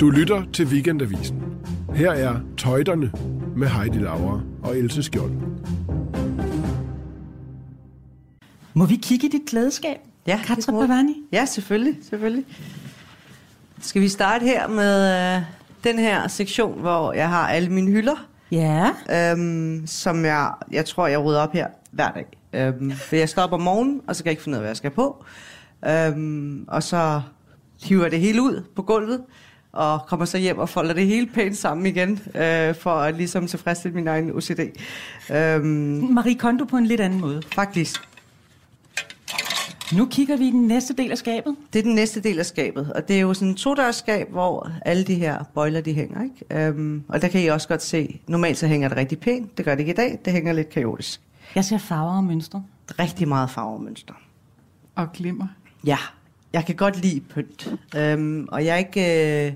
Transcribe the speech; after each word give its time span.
Du 0.00 0.10
lytter 0.10 0.42
til 0.52 0.66
Weekendavisen. 0.66 1.42
Her 1.94 2.10
er 2.10 2.40
Tøjterne 2.58 3.12
med 3.56 3.68
Heidi 3.68 3.98
Laura 3.98 4.40
og 4.62 4.78
Else 4.78 5.02
Skjold. 5.02 5.30
Må 8.74 8.86
vi 8.86 8.96
kigge 9.02 9.26
i 9.26 9.30
dit 9.30 9.40
klædeskab? 9.48 9.96
Ja, 10.26 10.40
Katra 10.44 10.72
Bavani? 10.72 11.14
Ja, 11.32 11.44
selvfølgelig, 11.44 11.98
selvfølgelig. 12.02 12.44
Skal 13.80 14.02
vi 14.02 14.08
starte 14.08 14.42
her 14.44 14.68
med 14.68 15.12
øh, 15.36 15.42
den 15.84 15.98
her 15.98 16.28
sektion, 16.28 16.80
hvor 16.80 17.12
jeg 17.12 17.28
har 17.28 17.48
alle 17.48 17.68
mine 17.68 17.90
hylder, 17.90 18.26
Ja. 18.50 18.90
øhm, 19.32 19.86
som 19.86 20.24
jeg, 20.24 20.50
jeg 20.72 20.84
tror, 20.84 21.06
jeg 21.06 21.24
rydder 21.24 21.40
op 21.40 21.52
her 21.52 21.66
hver 21.90 22.10
dag. 22.10 22.26
Øhm, 22.52 22.90
for 22.92 23.16
jeg 23.16 23.28
står 23.28 23.42
op 23.42 23.52
om 23.52 23.60
morgenen, 23.60 24.00
og 24.08 24.16
så 24.16 24.22
kan 24.22 24.26
jeg 24.28 24.32
ikke 24.32 24.42
finde 24.42 24.56
ud 24.56 24.58
af, 24.58 24.62
hvad 24.62 24.70
jeg 24.70 24.76
skal 24.76 24.90
på. 24.90 25.24
Øhm, 25.88 26.64
og 26.68 26.82
så 26.82 27.20
hiver 27.82 28.08
det 28.08 28.20
hele 28.20 28.42
ud 28.42 28.64
på 28.76 28.82
gulvet, 28.82 29.20
og 29.72 30.00
kommer 30.06 30.26
så 30.26 30.38
hjem 30.38 30.58
og 30.58 30.68
folder 30.68 30.94
det 30.94 31.06
hele 31.06 31.26
pænt 31.26 31.56
sammen 31.56 31.86
igen, 31.86 32.10
øh, 32.34 32.74
for 32.74 32.90
at 32.90 33.14
ligesom 33.16 33.46
tilfredsstille 33.46 33.94
min 33.94 34.08
egen 34.08 34.30
OCD. 34.36 34.60
Øhm, 35.30 35.64
Marie 36.12 36.34
Kondo 36.34 36.64
på 36.64 36.76
en 36.76 36.86
lidt 36.86 37.00
anden 37.00 37.20
måde. 37.20 37.42
faktisk, 37.54 38.00
Nu 39.92 40.06
kigger 40.06 40.36
vi 40.36 40.46
i 40.48 40.50
den 40.50 40.66
næste 40.66 40.94
del 40.94 41.10
af 41.10 41.18
skabet. 41.18 41.56
Det 41.72 41.78
er 41.78 41.82
den 41.82 41.94
næste 41.94 42.20
del 42.20 42.38
af 42.38 42.46
skabet, 42.46 42.92
og 42.92 43.08
det 43.08 43.16
er 43.16 43.20
jo 43.20 43.34
sådan 43.34 43.48
en 43.48 43.54
todørsskab, 43.54 44.30
hvor 44.30 44.70
alle 44.84 45.04
de 45.04 45.14
her 45.14 45.44
bøjler, 45.54 45.80
de 45.80 45.94
hænger, 45.94 46.22
ikke? 46.22 46.66
Øhm, 46.68 47.02
og 47.08 47.22
der 47.22 47.28
kan 47.28 47.40
I 47.42 47.46
også 47.46 47.68
godt 47.68 47.82
se, 47.82 48.20
normalt 48.26 48.58
så 48.58 48.66
hænger 48.66 48.88
det 48.88 48.96
rigtig 48.98 49.18
pænt, 49.20 49.56
det 49.58 49.64
gør 49.64 49.72
det 49.74 49.80
ikke 49.80 49.92
i 49.92 49.96
dag, 49.96 50.18
det 50.24 50.32
hænger 50.32 50.52
lidt 50.52 50.70
kaotisk. 50.70 51.20
Jeg 51.54 51.64
ser 51.64 51.78
farver 51.78 52.16
og 52.16 52.24
mønstre. 52.24 52.62
Rigtig 52.98 53.28
meget 53.28 53.50
farvemønster. 53.50 54.14
og 54.94 55.12
glimmer. 55.12 55.46
Ja, 55.84 55.98
jeg 56.56 56.66
kan 56.66 56.74
godt 56.74 57.02
lide 57.02 57.20
pynt, 57.20 57.74
øhm, 57.96 58.48
og 58.52 58.64
jeg 58.64 58.74
er 58.74 58.78
ikke... 58.78 59.46
Øh, 59.46 59.52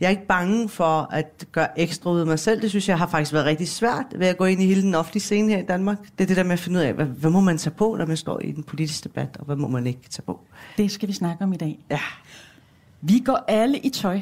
jeg 0.00 0.06
er 0.06 0.10
ikke 0.10 0.26
bange 0.26 0.68
for 0.68 1.08
at 1.12 1.46
gøre 1.52 1.80
ekstra 1.80 2.10
ud 2.10 2.20
af 2.20 2.26
mig 2.26 2.38
selv. 2.38 2.62
Det 2.62 2.70
synes 2.70 2.88
jeg 2.88 2.98
har 2.98 3.06
faktisk 3.06 3.32
været 3.32 3.46
rigtig 3.46 3.68
svært 3.68 4.06
ved 4.16 4.26
at 4.26 4.36
gå 4.36 4.44
ind 4.44 4.62
i 4.62 4.66
hele 4.66 4.82
den 4.82 4.94
offentlige 4.94 5.22
scene 5.22 5.52
her 5.52 5.58
i 5.58 5.66
Danmark. 5.66 5.98
Det 6.18 6.24
er 6.24 6.26
det 6.26 6.36
der 6.36 6.42
med 6.42 6.52
at 6.52 6.58
finde 6.58 6.78
ud 6.78 6.84
af, 6.84 6.92
hvad, 6.92 7.06
hvad 7.06 7.30
må 7.30 7.40
man 7.40 7.58
tage 7.58 7.74
på, 7.74 7.96
når 7.98 8.06
man 8.06 8.16
står 8.16 8.40
i 8.40 8.52
den 8.52 8.62
politiske 8.62 9.08
debat, 9.08 9.36
og 9.38 9.44
hvad 9.44 9.56
må 9.56 9.68
man 9.68 9.86
ikke 9.86 10.08
tage 10.10 10.22
på. 10.22 10.40
Det 10.76 10.90
skal 10.90 11.08
vi 11.08 11.12
snakke 11.12 11.44
om 11.44 11.52
i 11.52 11.56
dag. 11.56 11.78
Ja, 11.90 12.00
Vi 13.00 13.22
går 13.24 13.44
alle 13.48 13.78
i 13.78 13.88
tøj, 13.88 14.20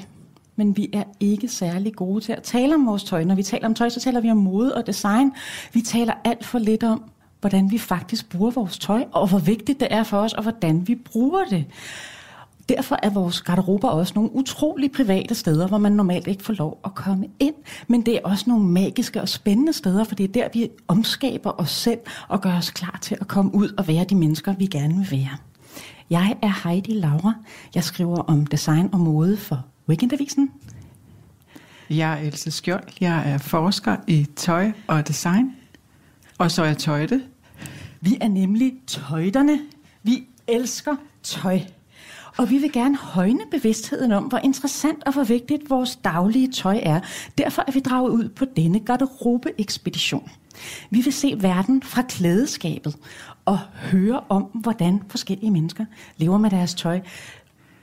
men 0.56 0.76
vi 0.76 0.90
er 0.92 1.04
ikke 1.20 1.48
særlig 1.48 1.94
gode 1.94 2.24
til 2.24 2.32
at 2.32 2.42
tale 2.42 2.74
om 2.74 2.86
vores 2.86 3.04
tøj. 3.04 3.24
Når 3.24 3.34
vi 3.34 3.42
taler 3.42 3.66
om 3.66 3.74
tøj, 3.74 3.88
så 3.88 4.00
taler 4.00 4.20
vi 4.20 4.30
om 4.30 4.36
mode 4.36 4.74
og 4.74 4.86
design. 4.86 5.32
Vi 5.72 5.80
taler 5.80 6.12
alt 6.24 6.44
for 6.44 6.58
lidt 6.58 6.82
om, 6.82 7.02
hvordan 7.40 7.70
vi 7.70 7.78
faktisk 7.78 8.28
bruger 8.28 8.50
vores 8.50 8.78
tøj, 8.78 9.04
og 9.12 9.28
hvor 9.28 9.38
vigtigt 9.38 9.80
det 9.80 9.88
er 9.90 10.02
for 10.02 10.18
os, 10.18 10.32
og 10.32 10.42
hvordan 10.42 10.88
vi 10.88 10.94
bruger 10.94 11.44
det. 11.44 11.64
Derfor 12.68 12.98
er 13.02 13.10
vores 13.10 13.40
garderober 13.40 13.88
også 13.88 14.12
nogle 14.16 14.34
utrolig 14.34 14.92
private 14.92 15.34
steder, 15.34 15.68
hvor 15.68 15.78
man 15.78 15.92
normalt 15.92 16.26
ikke 16.26 16.44
får 16.44 16.52
lov 16.52 16.80
at 16.84 16.94
komme 16.94 17.26
ind. 17.40 17.54
Men 17.86 18.06
det 18.06 18.14
er 18.16 18.20
også 18.24 18.44
nogle 18.48 18.64
magiske 18.64 19.20
og 19.20 19.28
spændende 19.28 19.72
steder, 19.72 20.04
for 20.04 20.14
det 20.14 20.24
er 20.24 20.32
der, 20.32 20.48
vi 20.52 20.68
omskaber 20.88 21.60
os 21.60 21.70
selv 21.70 21.98
og 22.28 22.40
gør 22.40 22.56
os 22.56 22.70
klar 22.70 22.98
til 23.02 23.16
at 23.20 23.28
komme 23.28 23.54
ud 23.54 23.74
og 23.78 23.88
være 23.88 24.04
de 24.04 24.14
mennesker, 24.14 24.54
vi 24.54 24.66
gerne 24.66 24.94
vil 24.94 25.10
være. 25.10 25.36
Jeg 26.10 26.36
er 26.42 26.68
Heidi 26.68 26.92
Laura. 26.92 27.34
Jeg 27.74 27.84
skriver 27.84 28.16
om 28.16 28.46
design 28.46 28.88
og 28.92 29.00
mode 29.00 29.36
for 29.36 29.64
Weekendavisen. 29.88 30.50
Jeg 31.90 32.12
er 32.12 32.26
Else 32.26 32.50
Skjold. 32.50 32.84
Jeg 33.00 33.22
er 33.32 33.38
forsker 33.38 33.96
i 34.06 34.26
tøj 34.36 34.72
og 34.86 35.08
design. 35.08 35.57
Og 36.38 36.50
så 36.50 36.62
er 36.62 36.66
jeg 36.66 36.78
tøjte. 36.78 37.22
Vi 38.00 38.18
er 38.20 38.28
nemlig 38.28 38.74
tøjterne. 38.86 39.58
Vi 40.02 40.26
elsker 40.48 40.96
tøj. 41.22 41.60
Og 42.36 42.50
vi 42.50 42.58
vil 42.58 42.72
gerne 42.72 42.96
højne 42.96 43.40
bevidstheden 43.50 44.12
om, 44.12 44.24
hvor 44.24 44.38
interessant 44.38 45.04
og 45.06 45.12
hvor 45.12 45.24
vigtigt 45.24 45.70
vores 45.70 45.96
daglige 45.96 46.52
tøj 46.52 46.80
er. 46.82 47.00
Derfor 47.38 47.64
er 47.66 47.72
vi 47.72 47.80
draget 47.80 48.10
ud 48.10 48.28
på 48.28 48.44
denne 48.56 48.80
garderobe-ekspedition. 48.80 50.30
Vi 50.90 51.00
vil 51.00 51.12
se 51.12 51.34
verden 51.40 51.82
fra 51.82 52.02
klædeskabet 52.02 52.96
og 53.44 53.58
høre 53.74 54.20
om, 54.28 54.42
hvordan 54.42 55.02
forskellige 55.08 55.50
mennesker 55.50 55.84
lever 56.16 56.38
med 56.38 56.50
deres 56.50 56.74
tøj. 56.74 57.00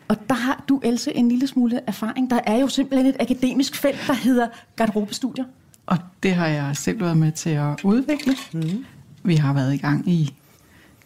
Og 0.07 0.29
der 0.29 0.35
har 0.35 0.63
du, 0.69 0.79
Else, 0.83 1.15
en 1.15 1.29
lille 1.29 1.47
smule 1.47 1.81
erfaring. 1.87 2.29
Der 2.29 2.39
er 2.45 2.57
jo 2.57 2.67
simpelthen 2.67 3.07
et 3.07 3.15
akademisk 3.19 3.75
felt, 3.75 3.99
der 4.07 4.13
hedder 4.13 4.47
garderobestudier. 4.75 5.45
Og 5.85 5.97
det 6.23 6.33
har 6.33 6.47
jeg 6.47 6.77
selv 6.77 6.99
været 6.99 7.17
med 7.17 7.31
til 7.31 7.49
at 7.49 7.83
udvikle. 7.83 8.35
Mm. 8.53 8.85
Vi 9.23 9.35
har 9.35 9.53
været 9.53 9.73
i 9.73 9.77
gang 9.77 10.09
i 10.09 10.33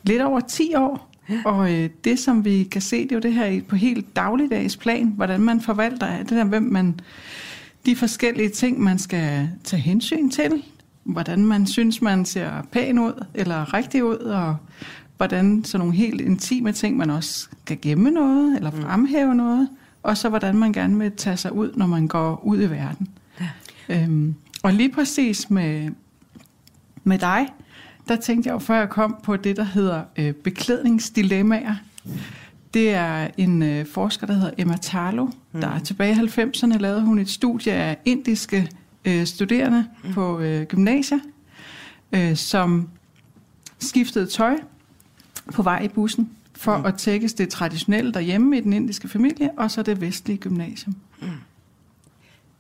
lidt 0.03 0.21
over 0.21 0.39
10 0.39 0.75
år. 0.75 1.09
Og 1.45 1.73
øh, 1.73 1.89
det, 2.03 2.19
som 2.19 2.45
vi 2.45 2.63
kan 2.63 2.81
se, 2.81 3.03
det 3.03 3.11
er 3.11 3.15
jo 3.15 3.21
det 3.21 3.33
her 3.33 3.61
på 3.67 3.75
helt 3.75 4.15
dagligdags 4.15 4.77
plan, 4.77 5.07
hvordan 5.07 5.41
man 5.41 5.61
forvalter 5.61 6.17
det 6.17 6.29
der, 6.29 6.43
hvem 6.43 6.63
man, 6.63 6.99
de 7.85 7.95
forskellige 7.95 8.49
ting, 8.49 8.79
man 8.79 8.99
skal 8.99 9.49
tage 9.63 9.81
hensyn 9.81 10.29
til, 10.29 10.63
hvordan 11.03 11.45
man 11.45 11.67
synes, 11.67 12.01
man 12.01 12.25
ser 12.25 12.51
pæn 12.71 12.99
ud, 12.99 13.25
eller 13.33 13.73
rigtig 13.73 14.03
ud, 14.03 14.17
og 14.17 14.55
hvordan 15.17 15.63
sådan 15.63 15.79
nogle 15.79 15.95
helt 15.95 16.21
intime 16.21 16.71
ting, 16.71 16.97
man 16.97 17.09
også 17.09 17.47
skal 17.65 17.77
gemme 17.81 18.11
noget, 18.11 18.55
eller 18.55 18.71
fremhæve 18.71 19.35
noget, 19.35 19.69
og 20.03 20.17
så 20.17 20.29
hvordan 20.29 20.55
man 20.55 20.73
gerne 20.73 20.97
vil 20.97 21.11
tage 21.11 21.37
sig 21.37 21.51
ud, 21.51 21.71
når 21.75 21.87
man 21.87 22.07
går 22.07 22.41
ud 22.45 22.61
i 22.61 22.69
verden. 22.69 23.07
Øhm, 23.89 24.35
og 24.63 24.73
lige 24.73 24.91
præcis 24.91 25.49
med, 25.49 25.91
med 27.03 27.19
dig, 27.19 27.47
der 28.07 28.15
tænkte 28.15 28.47
jeg 28.47 28.53
jo, 28.53 28.59
før 28.59 28.79
jeg 28.79 28.89
kom 28.89 29.19
på 29.23 29.37
det, 29.37 29.57
der 29.57 29.63
hedder 29.63 30.03
øh, 30.17 30.33
beklædningsdilemmaer. 30.33 31.75
Det 32.73 32.89
er 32.89 33.27
en 33.37 33.63
øh, 33.63 33.85
forsker, 33.85 34.27
der 34.27 34.33
hedder 34.33 34.51
Emma 34.57 34.77
Tarlo, 34.81 35.25
mm. 35.25 35.61
der 35.61 35.67
er 35.67 35.79
tilbage 35.79 36.15
i 36.15 36.17
90'erne 36.17 36.77
lavede 36.77 37.01
hun 37.01 37.19
et 37.19 37.29
studie 37.29 37.73
af 37.73 37.97
indiske 38.05 38.71
øh, 39.05 39.25
studerende 39.25 39.85
mm. 40.03 40.13
på 40.13 40.39
øh, 40.39 40.65
gymnasier, 40.65 41.19
øh, 42.11 42.35
som 42.35 42.89
skiftede 43.79 44.25
tøj 44.25 44.55
på 45.53 45.61
vej 45.61 45.81
i 45.83 45.87
bussen 45.87 46.29
for 46.55 46.77
mm. 46.77 46.85
at 46.85 46.95
tækkes 46.95 47.33
det 47.33 47.49
traditionelle 47.49 48.13
derhjemme 48.13 48.57
i 48.57 48.61
den 48.61 48.73
indiske 48.73 49.07
familie, 49.07 49.49
og 49.57 49.71
så 49.71 49.83
det 49.83 50.01
vestlige 50.01 50.37
gymnasium. 50.37 50.95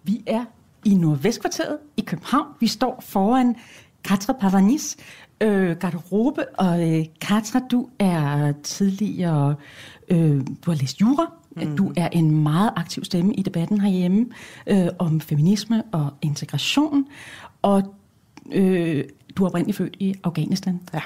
Vi 0.03 0.21
er 0.25 0.45
i 0.85 0.95
Nordvestkvarteret 0.95 1.77
i 1.97 2.01
København. 2.01 2.47
Vi 2.59 2.67
står 2.67 3.03
foran 3.07 3.55
Katra 4.03 4.33
Pavanis 4.33 4.97
øh, 5.41 5.77
garderobe, 5.77 6.49
og 6.59 6.89
øh, 6.89 7.05
Katra, 7.21 7.59
du 7.71 7.89
er 7.99 8.53
tidligere, 8.63 9.55
øh, 10.09 10.41
du 10.65 10.71
har 10.71 10.75
læst 10.75 11.01
jura, 11.01 11.33
mm. 11.55 11.77
du 11.77 11.93
er 11.97 12.09
en 12.11 12.43
meget 12.43 12.71
aktiv 12.75 13.03
stemme 13.03 13.33
i 13.33 13.41
debatten 13.41 13.81
herhjemme 13.81 14.25
øh, 14.67 14.87
om 14.99 15.21
feminisme 15.21 15.83
og 15.91 16.09
integration, 16.21 17.07
og 17.61 17.95
øh, 18.51 19.03
du 19.37 19.43
er 19.43 19.47
oprindeligt 19.47 19.77
født 19.77 19.95
i 19.99 20.15
Afghanistan. 20.23 20.79
Ja. 20.93 21.01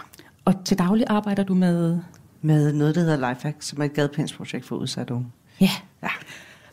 Og 0.46 0.66
til 0.66 0.78
daglig 0.78 1.06
arbejder 1.10 1.44
du 1.44 1.54
med... 1.56 2.00
med 2.42 2.74
noget, 2.74 2.96
der 2.96 3.02
hedder 3.02 3.30
Lifehack, 3.30 3.62
som 3.62 3.82
er 3.82 3.86
et 3.86 3.94
gadepensprojekt 3.94 4.66
for 4.66 4.76
udsatte 4.76 5.14
unge. 5.14 5.28
Ja. 5.62 5.70
Ja. 6.04 6.10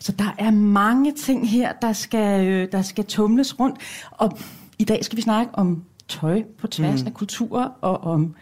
Så 0.00 0.12
der 0.12 0.34
er 0.38 0.50
mange 0.50 1.12
ting 1.12 1.50
her, 1.50 1.72
der 1.72 1.92
skal, 1.92 2.46
øh, 2.46 2.72
der 2.72 2.82
skal 2.82 3.04
tumles 3.04 3.60
rundt. 3.60 3.80
Og 4.10 4.38
i 4.78 4.84
dag 4.84 5.04
skal 5.04 5.16
vi 5.16 5.22
snakke 5.22 5.54
om 5.54 5.84
tøj 6.08 6.42
på 6.58 6.66
tværs 6.66 7.02
mm. 7.02 7.06
af 7.06 7.14
kulturer, 7.14 7.68
og 7.80 8.04
om 8.04 8.34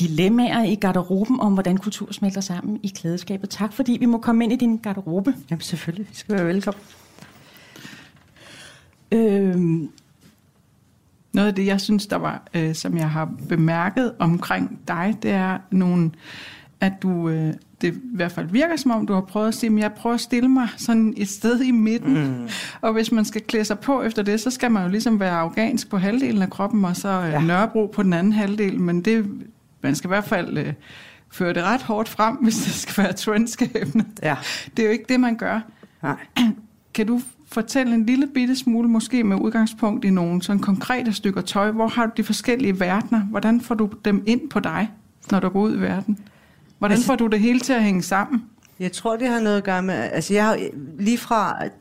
dilemmaer 0.00 0.64
i 0.64 0.74
garderoben, 0.74 1.40
om 1.40 1.52
hvordan 1.52 1.76
kultur 1.76 2.12
smelter 2.12 2.40
sammen 2.40 2.80
i 2.82 2.88
klædeskabet. 2.88 3.50
Tak 3.50 3.72
fordi 3.72 3.96
vi 4.00 4.06
må 4.06 4.18
komme 4.18 4.44
ind 4.44 4.52
i 4.52 4.56
din 4.56 4.76
garderobe. 4.76 5.34
Jamen 5.50 5.60
selvfølgelig, 5.60 6.10
vi 6.10 6.14
skal 6.14 6.34
være 6.34 6.46
velkommen. 6.46 6.82
Øhm, 9.12 9.90
Noget 11.34 11.48
af 11.48 11.54
det, 11.54 11.66
jeg 11.66 11.80
synes, 11.80 12.06
der 12.06 12.16
var, 12.16 12.42
øh, 12.54 12.74
som 12.74 12.96
jeg 12.96 13.10
har 13.10 13.30
bemærket 13.48 14.14
omkring 14.18 14.80
dig, 14.88 15.14
det 15.22 15.30
er 15.30 15.58
nogle, 15.70 16.10
at 16.80 16.92
du, 17.02 17.28
øh, 17.28 17.54
det 17.84 17.94
i 17.94 18.16
hvert 18.16 18.32
fald 18.32 18.48
virker 18.48 18.76
som 18.76 18.90
om, 18.90 19.06
du 19.06 19.12
har 19.12 19.20
prøvet 19.20 19.48
at 19.48 19.54
sige, 19.54 19.72
at 19.72 19.78
jeg 19.78 19.92
prøver 19.92 20.14
at 20.14 20.20
stille 20.20 20.48
mig 20.48 20.68
sådan 20.76 21.14
et 21.16 21.28
sted 21.28 21.60
i 21.60 21.70
midten. 21.70 22.14
Mm. 22.14 22.48
Og 22.80 22.92
hvis 22.92 23.12
man 23.12 23.24
skal 23.24 23.40
klæde 23.40 23.64
sig 23.64 23.78
på 23.78 24.02
efter 24.02 24.22
det, 24.22 24.40
så 24.40 24.50
skal 24.50 24.70
man 24.70 24.82
jo 24.82 24.88
ligesom 24.88 25.20
være 25.20 25.30
afghansk 25.30 25.90
på 25.90 25.98
halvdelen 25.98 26.42
af 26.42 26.50
kroppen, 26.50 26.84
og 26.84 26.96
så 26.96 27.08
øh, 27.08 27.32
ja. 27.32 27.40
Nørrebro 27.40 27.86
på 27.86 28.02
den 28.02 28.12
anden 28.12 28.32
halvdel. 28.32 28.80
Men 28.80 29.00
det, 29.00 29.26
man 29.82 29.94
skal 29.94 30.08
i 30.08 30.12
hvert 30.12 30.24
fald 30.24 30.58
øh, 30.58 30.72
føre 31.30 31.52
det 31.52 31.62
ret 31.62 31.82
hårdt 31.82 32.08
frem, 32.08 32.36
hvis 32.44 32.56
det 32.56 32.72
skal 32.72 33.04
være 33.04 33.12
trendskabende. 33.12 34.04
Ja. 34.22 34.36
Det 34.76 34.82
er 34.82 34.86
jo 34.86 34.92
ikke 34.92 35.04
det, 35.08 35.20
man 35.20 35.36
gør. 35.36 35.60
Nej. 36.02 36.16
Kan 36.94 37.06
du 37.06 37.20
fortælle 37.52 37.94
en 37.94 38.06
lille 38.06 38.26
bitte 38.26 38.56
smule, 38.56 38.88
måske 38.88 39.24
med 39.24 39.36
udgangspunkt 39.36 40.04
i 40.04 40.10
nogle 40.10 40.42
sådan 40.42 40.60
konkrete 40.60 41.12
stykker 41.12 41.40
tøj? 41.40 41.70
Hvor 41.70 41.88
har 41.88 42.06
du 42.06 42.12
de 42.16 42.24
forskellige 42.24 42.80
verdener? 42.80 43.20
Hvordan 43.20 43.60
får 43.60 43.74
du 43.74 43.90
dem 44.04 44.22
ind 44.26 44.48
på 44.50 44.60
dig, 44.60 44.90
når 45.30 45.40
du 45.40 45.48
går 45.48 45.60
ud 45.60 45.76
i 45.76 45.80
verden? 45.80 46.18
Hvordan 46.78 46.94
Altså- 46.94 47.06
får 47.06 47.16
du 47.16 47.26
det 47.26 47.40
hele 47.40 47.60
til 47.60 47.72
at 47.72 47.84
hænge 47.84 48.02
sammen? 48.02 48.42
Jeg 48.80 48.92
tror, 48.92 49.16
det 49.16 49.28
har 49.28 49.40
noget 49.40 49.56
at 49.56 49.64
gøre 49.64 49.82
med... 49.82 49.94
Altså, 49.94 50.34
jeg 50.34 50.44
har 50.44 50.58
lige 50.98 51.18
fra, 51.18 51.64
at 51.64 51.72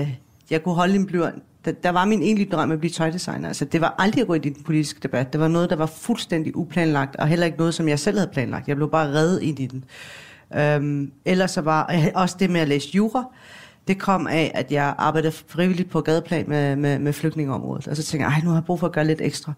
øh, 0.00 0.08
jeg 0.50 0.62
kunne 0.62 0.74
holde 0.74 0.94
en 0.94 1.06
blyant, 1.06 1.42
der, 1.64 1.72
der 1.72 1.90
var 1.90 2.04
min 2.04 2.22
egentlige 2.22 2.50
drøm 2.50 2.70
at 2.72 2.78
blive 2.78 2.90
tøjdesigner. 2.90 3.48
Altså, 3.48 3.64
det 3.64 3.80
var 3.80 3.94
aldrig 3.98 4.20
at 4.22 4.26
gå 4.26 4.34
ind 4.34 4.46
i 4.46 4.48
den 4.48 4.62
politiske 4.62 5.00
debat. 5.02 5.32
Det 5.32 5.40
var 5.40 5.48
noget, 5.48 5.70
der 5.70 5.76
var 5.76 5.86
fuldstændig 5.86 6.56
uplanlagt, 6.56 7.16
og 7.16 7.28
heller 7.28 7.46
ikke 7.46 7.58
noget, 7.58 7.74
som 7.74 7.88
jeg 7.88 7.98
selv 7.98 8.18
havde 8.18 8.30
planlagt. 8.32 8.68
Jeg 8.68 8.76
blev 8.76 8.90
bare 8.90 9.06
reddet 9.08 9.42
ind 9.42 9.58
i 9.60 9.66
den. 9.66 9.84
Øhm, 10.56 11.10
ellers 11.24 11.50
så 11.50 11.60
var 11.60 11.82
og 11.82 11.94
også 12.22 12.36
det 12.38 12.50
med 12.50 12.60
at 12.60 12.68
læse 12.68 12.88
jura 12.94 13.24
det 13.88 13.98
kom 13.98 14.26
af, 14.26 14.50
at 14.54 14.72
jeg 14.72 14.94
arbejdede 14.98 15.32
frivilligt 15.32 15.90
på 15.90 16.00
gadeplan 16.00 16.44
med, 16.48 16.76
med, 16.76 16.98
med 16.98 17.12
flygtningeområdet. 17.12 17.88
Og 17.88 17.96
så 17.96 18.02
tænkte 18.02 18.28
jeg, 18.28 18.40
nu 18.44 18.50
har 18.50 18.56
jeg 18.56 18.64
brug 18.64 18.80
for 18.80 18.86
at 18.86 18.92
gøre 18.92 19.06
lidt 19.06 19.20
ekstra. 19.20 19.52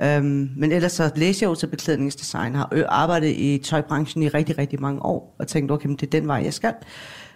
Øhm, 0.00 0.50
men 0.56 0.72
ellers 0.72 0.92
så 0.92 1.10
læste 1.16 1.42
jeg 1.42 1.48
jo 1.50 1.54
til 1.54 1.66
beklædningsdesign, 1.66 2.54
har 2.54 2.84
arbejdet 2.88 3.28
i 3.28 3.58
tøjbranchen 3.64 4.22
i 4.22 4.28
rigtig, 4.28 4.58
rigtig 4.58 4.80
mange 4.80 5.02
år, 5.02 5.34
og 5.38 5.46
tænkte, 5.46 5.72
okay, 5.72 5.86
men 5.86 5.96
det 5.96 6.06
er 6.06 6.20
den 6.20 6.28
vej, 6.28 6.40
jeg 6.44 6.54
skal. 6.54 6.74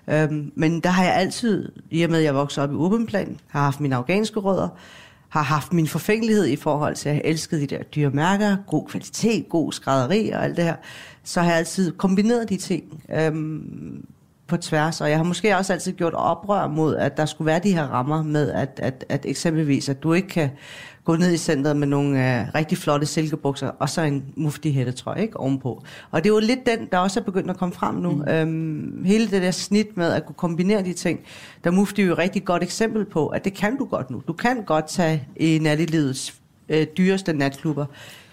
Øhm, 0.09 0.53
men 0.55 0.81
der 0.81 0.91
har 0.91 1.05
jeg 1.05 1.15
altid, 1.15 1.73
i 1.91 2.03
og 2.03 2.11
med 2.11 2.19
at 2.19 2.25
jeg 2.25 2.35
voksede 2.35 2.65
op 2.65 2.73
i 2.73 2.75
Ubenplan, 2.75 3.39
har 3.47 3.61
haft 3.61 3.81
mine 3.81 3.97
afghanske 3.97 4.41
rødder, 4.41 4.69
har 5.29 5.43
haft 5.43 5.73
min 5.73 5.87
forfængelighed 5.87 6.47
i 6.47 6.57
forhold 6.57 6.95
til, 6.95 7.09
at 7.09 7.15
jeg 7.15 7.23
elskede 7.25 7.61
de 7.61 7.67
der 7.67 7.83
dyre 7.83 8.11
mærker, 8.11 8.57
god 8.67 8.87
kvalitet, 8.87 9.49
god 9.49 9.73
skrædderi 9.73 10.31
og 10.31 10.45
alt 10.45 10.57
det 10.57 10.65
her, 10.65 10.77
så 11.25 11.41
har 11.41 11.49
jeg 11.49 11.59
altid 11.59 11.93
kombineret 11.93 12.49
de 12.49 12.57
ting 12.57 13.05
øhm, 13.15 14.05
på 14.51 14.57
tværs, 14.57 15.01
og 15.01 15.11
jeg 15.11 15.19
har 15.19 15.25
måske 15.25 15.57
også 15.57 15.73
altid 15.73 15.93
gjort 15.93 16.15
oprør 16.15 16.67
mod, 16.67 16.97
at 16.97 17.17
der 17.17 17.27
skulle 17.27 17.47
være 17.47 17.59
de 17.59 17.75
her 17.75 17.85
rammer 17.85 18.23
med, 18.23 18.51
at, 18.51 18.81
at, 18.83 19.05
at 19.09 19.27
eksempelvis, 19.27 19.89
at 19.89 20.03
du 20.03 20.13
ikke 20.13 20.29
kan 20.29 20.51
gå 21.05 21.17
ned 21.17 21.33
i 21.33 21.37
centret 21.37 21.77
med 21.77 21.87
nogle 21.87 22.41
øh, 22.41 22.47
rigtig 22.55 22.79
flotte 22.79 23.07
silkebukser, 23.07 23.71
og 23.79 23.89
så 23.89 24.03
en 24.03 24.25
mufti 24.37 24.73
hættetrøje 24.73 25.23
ikke, 25.23 25.37
ovenpå. 25.37 25.83
Og 26.11 26.25
det 26.25 26.31
er 26.31 26.35
jo 26.35 26.41
lidt 26.41 26.67
den, 26.67 26.89
der 26.93 26.99
også 26.99 27.21
er 27.21 27.25
begyndt 27.25 27.51
at 27.51 27.57
komme 27.57 27.75
frem 27.75 27.95
nu. 27.95 28.11
Mm. 28.11 28.29
Øhm, 28.29 29.05
hele 29.05 29.31
det 29.31 29.43
der 29.43 29.51
snit 29.51 29.97
med 29.97 30.13
at 30.13 30.27
kunne 30.27 30.35
kombinere 30.35 30.83
de 30.83 30.93
ting, 30.93 31.21
der 31.65 31.71
mufti 31.71 32.03
er 32.03 32.07
jo 32.07 32.13
et 32.13 32.19
rigtig 32.19 32.45
godt 32.45 32.63
eksempel 32.63 33.05
på, 33.05 33.27
at 33.27 33.45
det 33.45 33.55
kan 33.55 33.77
du 33.77 33.85
godt 33.85 34.11
nu. 34.11 34.23
Du 34.29 34.33
kan 34.33 34.63
godt 34.65 34.89
tage 34.89 35.29
i 35.37 35.59
nattelivets 35.59 36.35
øh, 36.69 36.87
dyreste 36.97 37.33
natklubber 37.33 37.87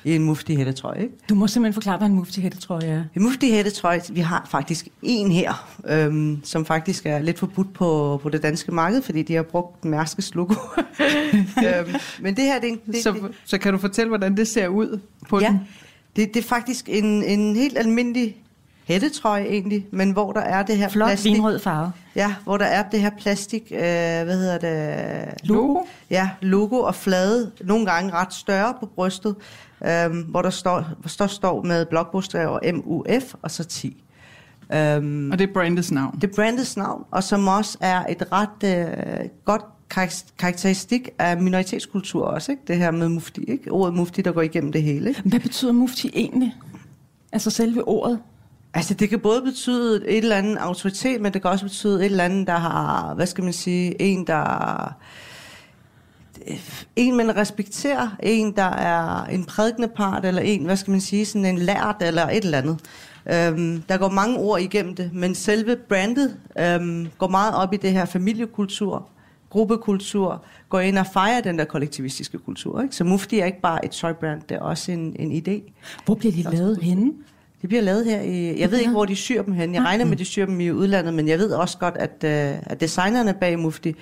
i 0.07 0.15
en 0.15 0.23
mufti 0.23 0.55
hættetrøje, 0.55 1.01
ikke? 1.01 1.13
Du 1.29 1.35
må 1.35 1.47
simpelthen 1.47 1.73
forklare, 1.73 1.97
hvad 1.97 2.07
en 2.07 2.15
mufti 2.15 2.41
hættetrøje 2.41 2.85
er. 2.85 3.03
En 3.15 3.23
mufti 3.23 3.51
hættetrøje, 3.51 4.01
vi 4.09 4.19
har 4.19 4.47
faktisk 4.49 4.87
en 5.01 5.31
her, 5.31 5.77
øhm, 5.87 6.39
som 6.43 6.65
faktisk 6.65 7.05
er 7.05 7.19
lidt 7.19 7.39
forbudt 7.39 7.73
på, 7.73 8.19
på 8.23 8.29
det 8.29 8.43
danske 8.43 8.71
marked, 8.71 9.01
fordi 9.01 9.23
de 9.23 9.35
har 9.35 9.43
brugt 9.43 9.85
Mærskes 9.85 10.35
logo. 10.35 10.53
øhm, 11.67 11.95
men 12.19 12.35
det 12.35 12.43
her, 12.43 12.59
det 12.59 12.67
er 12.67 12.73
en... 12.73 12.79
Det, 12.85 13.03
Så, 13.03 13.11
det, 13.11 13.21
så 13.45 13.57
kan 13.57 13.73
du 13.73 13.79
fortælle, 13.79 14.07
hvordan 14.07 14.37
det 14.37 14.47
ser 14.47 14.67
ud 14.67 14.99
på 15.29 15.39
ja, 15.39 15.47
den? 15.47 15.59
det, 16.15 16.33
det 16.33 16.39
er 16.43 16.47
faktisk 16.47 16.89
en, 16.89 17.23
en 17.23 17.55
helt 17.55 17.77
almindelig 17.77 18.35
hættetrøje 18.87 19.43
egentlig, 19.43 19.85
men 19.91 20.11
hvor 20.11 20.31
der 20.31 20.41
er 20.41 20.63
det 20.63 20.77
her 20.77 20.89
Flot 20.89 21.07
plastik. 21.07 21.33
vinrød 21.33 21.59
farve. 21.59 21.91
Ja, 22.15 22.35
hvor 22.43 22.57
der 22.57 22.65
er 22.65 22.89
det 22.89 23.01
her 23.01 23.09
plastik, 23.19 23.61
øh, 23.71 23.79
hvad 23.79 24.37
hedder 24.37 24.57
det? 24.57 25.47
Logo? 25.49 25.83
Ja, 26.09 26.29
logo 26.41 26.79
og 26.79 26.95
flade, 26.95 27.51
nogle 27.63 27.85
gange 27.85 28.13
ret 28.13 28.33
større 28.33 28.73
på 28.79 28.85
brystet, 28.85 29.35
øhm, 29.85 30.21
hvor 30.21 30.41
der 30.41 30.49
står, 30.49 30.81
hvor 30.99 31.11
der 31.17 31.27
står 31.27 31.63
med 31.63 31.85
blokbogstaver 31.85 32.59
MUF 32.73 33.33
og 33.41 33.51
så 33.51 33.63
10. 33.63 34.03
Øhm, 34.73 35.31
Og 35.31 35.39
det 35.39 35.49
er 35.49 35.53
brandets 35.53 35.91
navn. 35.91 36.15
det 36.21 36.29
er 36.29 36.33
brandets 36.35 36.77
navn, 36.77 37.03
og 37.11 37.23
som 37.23 37.47
også 37.47 37.77
er 37.81 38.03
et 38.09 38.23
ret 38.31 38.63
øh, 38.65 39.29
godt 39.45 39.61
karak- 39.93 40.31
karakteristik 40.39 41.09
af 41.19 41.37
minoritetskultur 41.41 42.25
også, 42.25 42.51
ikke? 42.51 42.63
det 42.67 42.77
her 42.77 42.91
med 42.91 43.09
mufti, 43.09 43.43
ikke? 43.43 43.71
ordet 43.71 43.93
mufti, 43.93 44.21
der 44.21 44.31
går 44.31 44.41
igennem 44.41 44.71
det 44.71 44.83
hele. 44.83 45.09
Ikke? 45.09 45.21
Hvad 45.25 45.39
betyder 45.39 45.71
mufti 45.71 46.11
egentlig? 46.13 46.55
Altså 47.31 47.49
selve 47.49 47.87
ordet? 47.87 48.19
Altså 48.73 48.93
det 48.93 49.09
kan 49.09 49.19
både 49.19 49.41
betyde 49.41 50.07
et 50.09 50.17
eller 50.17 50.35
andet 50.35 50.57
autoritet, 50.57 51.21
men 51.21 51.33
det 51.33 51.41
kan 51.41 51.51
også 51.51 51.65
betyde 51.65 51.99
et 51.99 52.05
eller 52.05 52.23
andet, 52.23 52.47
der 52.47 52.57
har, 52.57 53.13
hvad 53.13 53.25
skal 53.25 53.43
man 53.43 53.53
sige, 53.53 54.01
en, 54.01 54.27
der 54.27 54.93
en, 56.95 57.15
man 57.17 57.35
respekterer, 57.35 58.15
en, 58.23 58.55
der 58.55 58.71
er 58.71 59.25
en 59.25 59.45
prædikende 59.45 59.87
part, 59.87 60.25
eller 60.25 60.41
en, 60.41 60.65
hvad 60.65 60.77
skal 60.77 60.91
man 60.91 61.01
sige, 61.01 61.25
sådan 61.25 61.45
en 61.45 61.57
lært, 61.57 61.95
eller 62.01 62.27
et 62.27 62.43
eller 62.43 62.57
andet. 62.57 62.79
Øhm, 63.31 63.81
der 63.89 63.97
går 63.97 64.09
mange 64.09 64.37
ord 64.37 64.61
igennem 64.61 64.95
det, 64.95 65.13
men 65.13 65.35
selve 65.35 65.75
brandet 65.75 66.37
øhm, 66.59 67.07
går 67.17 67.27
meget 67.27 67.55
op 67.55 67.73
i 67.73 67.77
det 67.77 67.91
her 67.91 68.05
familiekultur, 68.05 69.09
gruppekultur, 69.49 70.43
går 70.69 70.79
ind 70.79 70.97
og 70.97 71.05
fejrer 71.13 71.41
den 71.41 71.59
der 71.59 71.65
kollektivistiske 71.65 72.37
kultur. 72.37 72.81
Ikke? 72.81 72.95
Så 72.95 73.03
Mufti 73.03 73.39
er 73.39 73.45
ikke 73.45 73.61
bare 73.61 73.85
et 73.85 73.91
tøjbrand, 73.91 74.41
det 74.49 74.55
er 74.55 74.61
også 74.61 74.91
en, 74.91 75.15
en 75.19 75.43
idé. 75.43 75.71
Hvor 76.05 76.15
bliver 76.15 76.31
de 76.31 76.41
lavet 76.41 76.77
henne? 76.81 77.11
Det 77.61 77.69
bliver 77.69 77.83
lavet 77.83 78.05
her 78.05 78.21
i... 78.21 78.59
Jeg 78.59 78.71
ved 78.71 78.79
ikke, 78.79 78.91
hvor 78.91 79.05
de 79.05 79.15
syr 79.15 79.41
dem 79.41 79.53
hen. 79.53 79.73
Jeg 79.73 79.83
regner 79.83 80.05
med, 80.05 80.13
at 80.13 80.19
de 80.19 80.25
syr 80.25 80.45
dem 80.45 80.59
i 80.59 80.71
udlandet, 80.71 81.13
men 81.13 81.27
jeg 81.27 81.39
ved 81.39 81.51
også 81.51 81.77
godt, 81.77 81.97
at, 81.97 82.11
uh, 82.23 82.71
at 82.71 82.81
designerne 82.81 83.33
bag 83.33 83.59
Mufti 83.59 83.95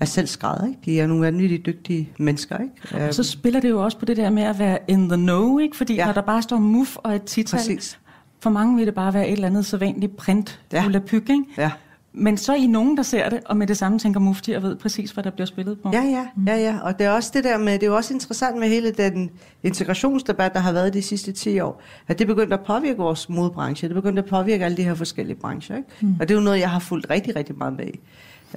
er 0.00 0.04
selv 0.04 0.26
skrædder. 0.26 0.66
Ikke? 0.66 0.78
De 0.84 1.00
er 1.00 1.06
nogle 1.06 1.26
vanvittigt 1.26 1.66
dygtige 1.66 2.10
mennesker. 2.18 2.58
Ikke? 2.58 3.06
Og 3.08 3.14
så 3.14 3.22
spiller 3.22 3.60
det 3.60 3.68
jo 3.70 3.84
også 3.84 3.98
på 3.98 4.04
det 4.04 4.16
der 4.16 4.30
med 4.30 4.42
at 4.42 4.58
være 4.58 4.78
in 4.88 5.08
the 5.08 5.16
know, 5.16 5.58
ikke? 5.58 5.76
Fordi 5.76 5.94
Ja. 5.94 6.06
når 6.06 6.12
der 6.12 6.20
bare 6.22 6.42
står 6.42 6.58
muf 6.58 6.96
og 6.96 7.14
et 7.14 7.22
tital, 7.22 7.58
Præcis. 7.58 7.98
for 8.40 8.50
mange 8.50 8.76
vil 8.76 8.86
det 8.86 8.94
bare 8.94 9.14
være 9.14 9.26
et 9.28 9.32
eller 9.32 9.46
andet 9.46 9.66
sædvanligt 9.66 10.16
print, 10.16 10.60
Ja. 10.72 10.84
pyg, 11.06 11.30
ikke? 11.30 11.44
Ja. 11.58 11.70
Men 12.12 12.36
så 12.36 12.52
er 12.52 12.56
I 12.56 12.66
nogen, 12.66 12.96
der 12.96 13.02
ser 13.02 13.28
det, 13.28 13.40
og 13.46 13.56
med 13.56 13.66
det 13.66 13.76
samme 13.76 13.98
tænker 13.98 14.20
mufti 14.20 14.52
og 14.52 14.62
ved 14.62 14.76
præcis, 14.76 15.10
hvad 15.10 15.24
der 15.24 15.30
bliver 15.30 15.46
spillet 15.46 15.80
på. 15.80 15.90
Ja, 15.92 16.02
ja, 16.02 16.26
ja, 16.46 16.56
ja. 16.56 16.78
Og 16.82 16.98
det 16.98 17.06
er 17.06 17.10
også 17.10 17.30
det 17.34 17.44
der 17.44 17.58
med, 17.58 17.72
det 17.72 17.82
er 17.82 17.86
jo 17.86 17.96
også 17.96 18.14
interessant 18.14 18.58
med 18.58 18.68
hele 18.68 18.90
den 18.92 19.30
integrationsdebat, 19.62 20.54
der 20.54 20.60
har 20.60 20.72
været 20.72 20.94
de 20.94 21.02
sidste 21.02 21.32
10 21.32 21.60
år, 21.60 21.82
at 22.08 22.18
det 22.18 22.26
begyndte 22.26 22.54
at 22.54 22.60
påvirke 22.66 22.96
vores 22.98 23.28
modbranche, 23.28 23.88
det 23.88 23.94
begyndte 23.94 24.22
at 24.22 24.28
påvirke 24.28 24.64
alle 24.64 24.76
de 24.76 24.82
her 24.82 24.94
forskellige 24.94 25.36
brancher. 25.36 25.76
Ikke? 25.76 25.88
Mm. 26.00 26.14
Og 26.20 26.28
det 26.28 26.34
er 26.34 26.38
jo 26.38 26.44
noget, 26.44 26.60
jeg 26.60 26.70
har 26.70 26.78
fulgt 26.78 27.06
rigtig, 27.10 27.36
rigtig 27.36 27.58
meget 27.58 27.76
med 27.76 27.86
i. 27.86 28.00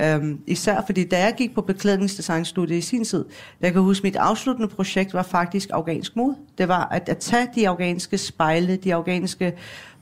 Um, 0.02 0.40
især 0.48 0.82
fordi, 0.86 1.04
da 1.04 1.20
jeg 1.20 1.34
gik 1.38 1.56
på 1.56 1.62
beklædningsdesignstudiet 1.62 2.78
i 2.78 2.82
sin 2.82 3.04
tid, 3.04 3.26
jeg 3.62 3.74
kan 3.74 3.82
huske, 3.82 4.04
mit 4.04 4.16
afsluttende 4.16 4.68
projekt 4.68 5.14
var 5.14 5.24
faktisk 5.24 5.70
afghansk 5.74 6.16
mode. 6.16 6.36
Det 6.58 6.68
var 6.68 6.88
at, 6.92 7.10
at 7.10 7.18
tage 7.18 7.48
de 7.56 7.70
afghanske 7.70 8.18
spejle, 8.18 8.76
de 8.76 8.94
afghanske 8.94 9.54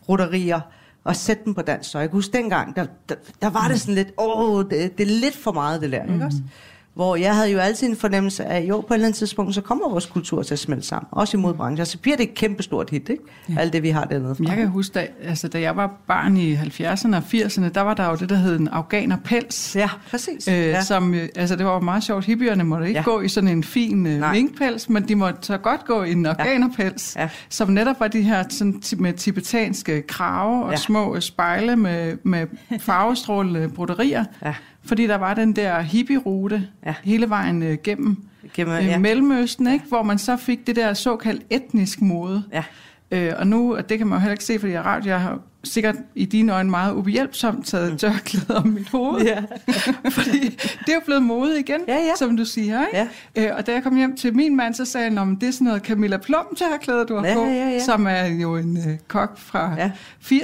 broderier, 0.05 0.59
og 1.03 1.15
sætte 1.15 1.45
dem 1.45 1.53
på 1.53 1.61
dansk. 1.61 1.91
Så 1.91 1.99
jeg 1.99 2.09
kan 2.09 2.17
huske 2.17 2.37
dengang, 2.37 2.75
der, 2.75 2.85
der, 3.09 3.15
der 3.41 3.49
var 3.49 3.67
det 3.67 3.81
sådan 3.81 3.95
lidt, 3.95 4.11
åh, 4.17 4.65
det, 4.69 4.97
det 4.97 5.03
er 5.03 5.19
lidt 5.21 5.35
for 5.37 5.51
meget 5.51 5.81
det 5.81 5.91
der, 5.91 6.13
ikke 6.13 6.25
også? 6.25 6.37
Hvor 6.93 7.15
jeg 7.15 7.35
havde 7.35 7.51
jo 7.51 7.57
altid 7.59 7.87
en 7.89 7.95
fornemmelse 7.95 8.45
af, 8.45 8.61
jo, 8.69 8.81
på 8.81 8.93
et 8.93 8.97
eller 8.97 9.05
andet 9.07 9.17
tidspunkt, 9.17 9.55
så 9.55 9.61
kommer 9.61 9.89
vores 9.89 10.05
kultur 10.05 10.43
til 10.43 10.53
at 10.53 10.59
smelte 10.59 10.87
sammen. 10.87 11.07
Også 11.11 11.37
i 11.37 11.39
modbranchen. 11.39 11.85
Så 11.85 11.97
bliver 11.97 12.17
det 12.17 12.23
et 12.23 12.33
kæmpestort 12.35 12.89
hit, 12.89 13.09
ikke? 13.09 13.23
Ja. 13.49 13.55
Alt 13.59 13.73
det, 13.73 13.83
vi 13.83 13.89
har 13.89 14.03
dernede 14.03 14.35
fra. 14.35 14.43
Jeg 14.47 14.55
kan 14.57 14.67
huske, 14.67 14.93
da, 14.93 15.07
altså, 15.23 15.47
da 15.47 15.61
jeg 15.61 15.75
var 15.75 15.91
barn 16.07 16.37
i 16.37 16.55
70'erne 16.55 17.15
og 17.15 17.23
80'erne, 17.33 17.69
der 17.69 17.81
var 17.81 17.93
der 17.93 18.09
jo 18.09 18.15
det, 18.15 18.29
der 18.29 18.35
hed 18.35 18.59
en 18.59 18.67
afghanerpels. 18.67 19.75
Ja, 19.75 19.89
præcis. 20.09 20.47
Øh, 20.47 20.53
ja. 20.53 20.81
som, 20.81 21.13
øh, 21.13 21.29
altså 21.35 21.55
det 21.55 21.65
var 21.65 21.73
jo 21.73 21.79
meget 21.79 22.03
sjovt. 22.03 22.25
Hippierne 22.25 22.63
måtte 22.63 22.87
ikke 22.87 22.97
Ja. 22.97 23.03
ja. 23.11 23.15
gå 23.15 23.21
i 23.21 23.27
sådan 23.27 23.49
en 23.49 23.63
fin 23.63 24.05
øh, 24.07 24.19
Nej. 24.19 24.33
minkpels, 24.33 24.89
men 24.89 25.07
de 25.07 25.15
måtte 25.15 25.39
så 25.41 25.57
godt 25.57 25.85
gå 25.85 26.03
i 26.03 26.11
en 26.11 26.25
afghanerpels, 26.25 27.15
Ja. 27.15 27.29
som 27.49 27.69
netop 27.69 27.99
var 27.99 28.07
de 28.07 28.21
her 28.21 28.43
sådan, 28.49 28.81
med 28.97 29.13
tibetanske 29.13 30.01
krave 30.01 30.59
og 30.63 30.65
Ja. 30.65 30.71
ja. 30.71 30.77
små 30.77 31.19
spejle 31.19 31.75
med, 31.75 32.17
med 32.23 32.47
farvestrålende 32.79 33.69
broderier. 33.69 34.25
Ja. 34.45 34.53
Fordi 34.85 35.07
der 35.07 35.15
var 35.15 35.33
den 35.33 35.55
der 35.55 35.79
hippie-rute 35.81 36.67
Ja. 36.85 36.95
hele 37.03 37.29
vejen 37.29 37.63
øh, 37.63 37.77
gennem 37.83 38.17
Gennem- 38.53 38.73
øh, 38.77 38.85
ja. 38.85 38.97
Mellemøsten, 38.97 39.67
ikke? 39.67 39.85
hvor 39.87 40.03
man 40.03 40.17
så 40.17 40.37
fik 40.37 40.67
det 40.67 40.75
der 40.75 40.93
såkaldt 40.93 41.43
etnisk 41.49 42.01
mode. 42.01 42.43
Ja. 42.53 42.63
Øh, 43.11 43.33
og 43.37 43.47
nu, 43.47 43.75
og 43.75 43.89
det 43.89 43.97
kan 43.97 44.07
man 44.07 44.15
jo 44.17 44.19
heller 44.21 44.31
ikke 44.31 44.43
se, 44.43 44.59
fordi 44.59 44.71
jeg 44.73 44.85
radio, 44.85 45.09
jeg 45.09 45.21
har 45.21 45.39
sikkert 45.63 45.95
i 46.15 46.25
dine 46.25 46.53
øjne 46.53 46.69
meget 46.69 46.93
ubehjælpsomt 46.93 47.65
taget 47.67 47.99
tørklæde 47.99 48.57
om 48.57 48.67
mit 48.67 48.89
hoved. 48.89 49.19
Mm. 49.21 49.25
Ja. 49.27 49.41
fordi 50.17 50.39
det 50.79 50.89
er 50.89 50.93
jo 50.93 51.01
blevet 51.05 51.23
mode 51.23 51.59
igen, 51.59 51.79
Ja, 51.87 51.95
ja. 51.95 52.11
som 52.17 52.37
du 52.37 52.45
siger. 52.45 52.85
Ikke? 52.87 53.49
Øh, 53.49 53.55
og 53.57 53.67
da 53.67 53.71
jeg 53.73 53.83
kom 53.83 53.95
hjem 53.95 54.15
til 54.17 54.35
min 54.35 54.55
mand, 54.55 54.73
så 54.73 54.85
sagde 54.85 55.09
han, 55.09 55.17
om 55.17 55.37
det 55.37 55.47
er 55.49 55.51
sådan 55.53 55.65
noget 55.65 55.81
Camilla 55.81 56.17
Plum 56.17 56.45
tørklæde, 56.57 57.05
du 57.05 57.15
har 57.15 57.25
Ja, 57.27 57.33
på, 57.33 57.45
ja, 57.45 57.69
ja. 57.69 57.83
som 57.83 58.07
er 58.07 58.25
jo 58.25 58.55
en 58.57 58.77
øh, 58.77 58.97
kok 59.07 59.37
fra 59.39 59.73
Ja. 59.77 59.83
ja. 59.83 59.91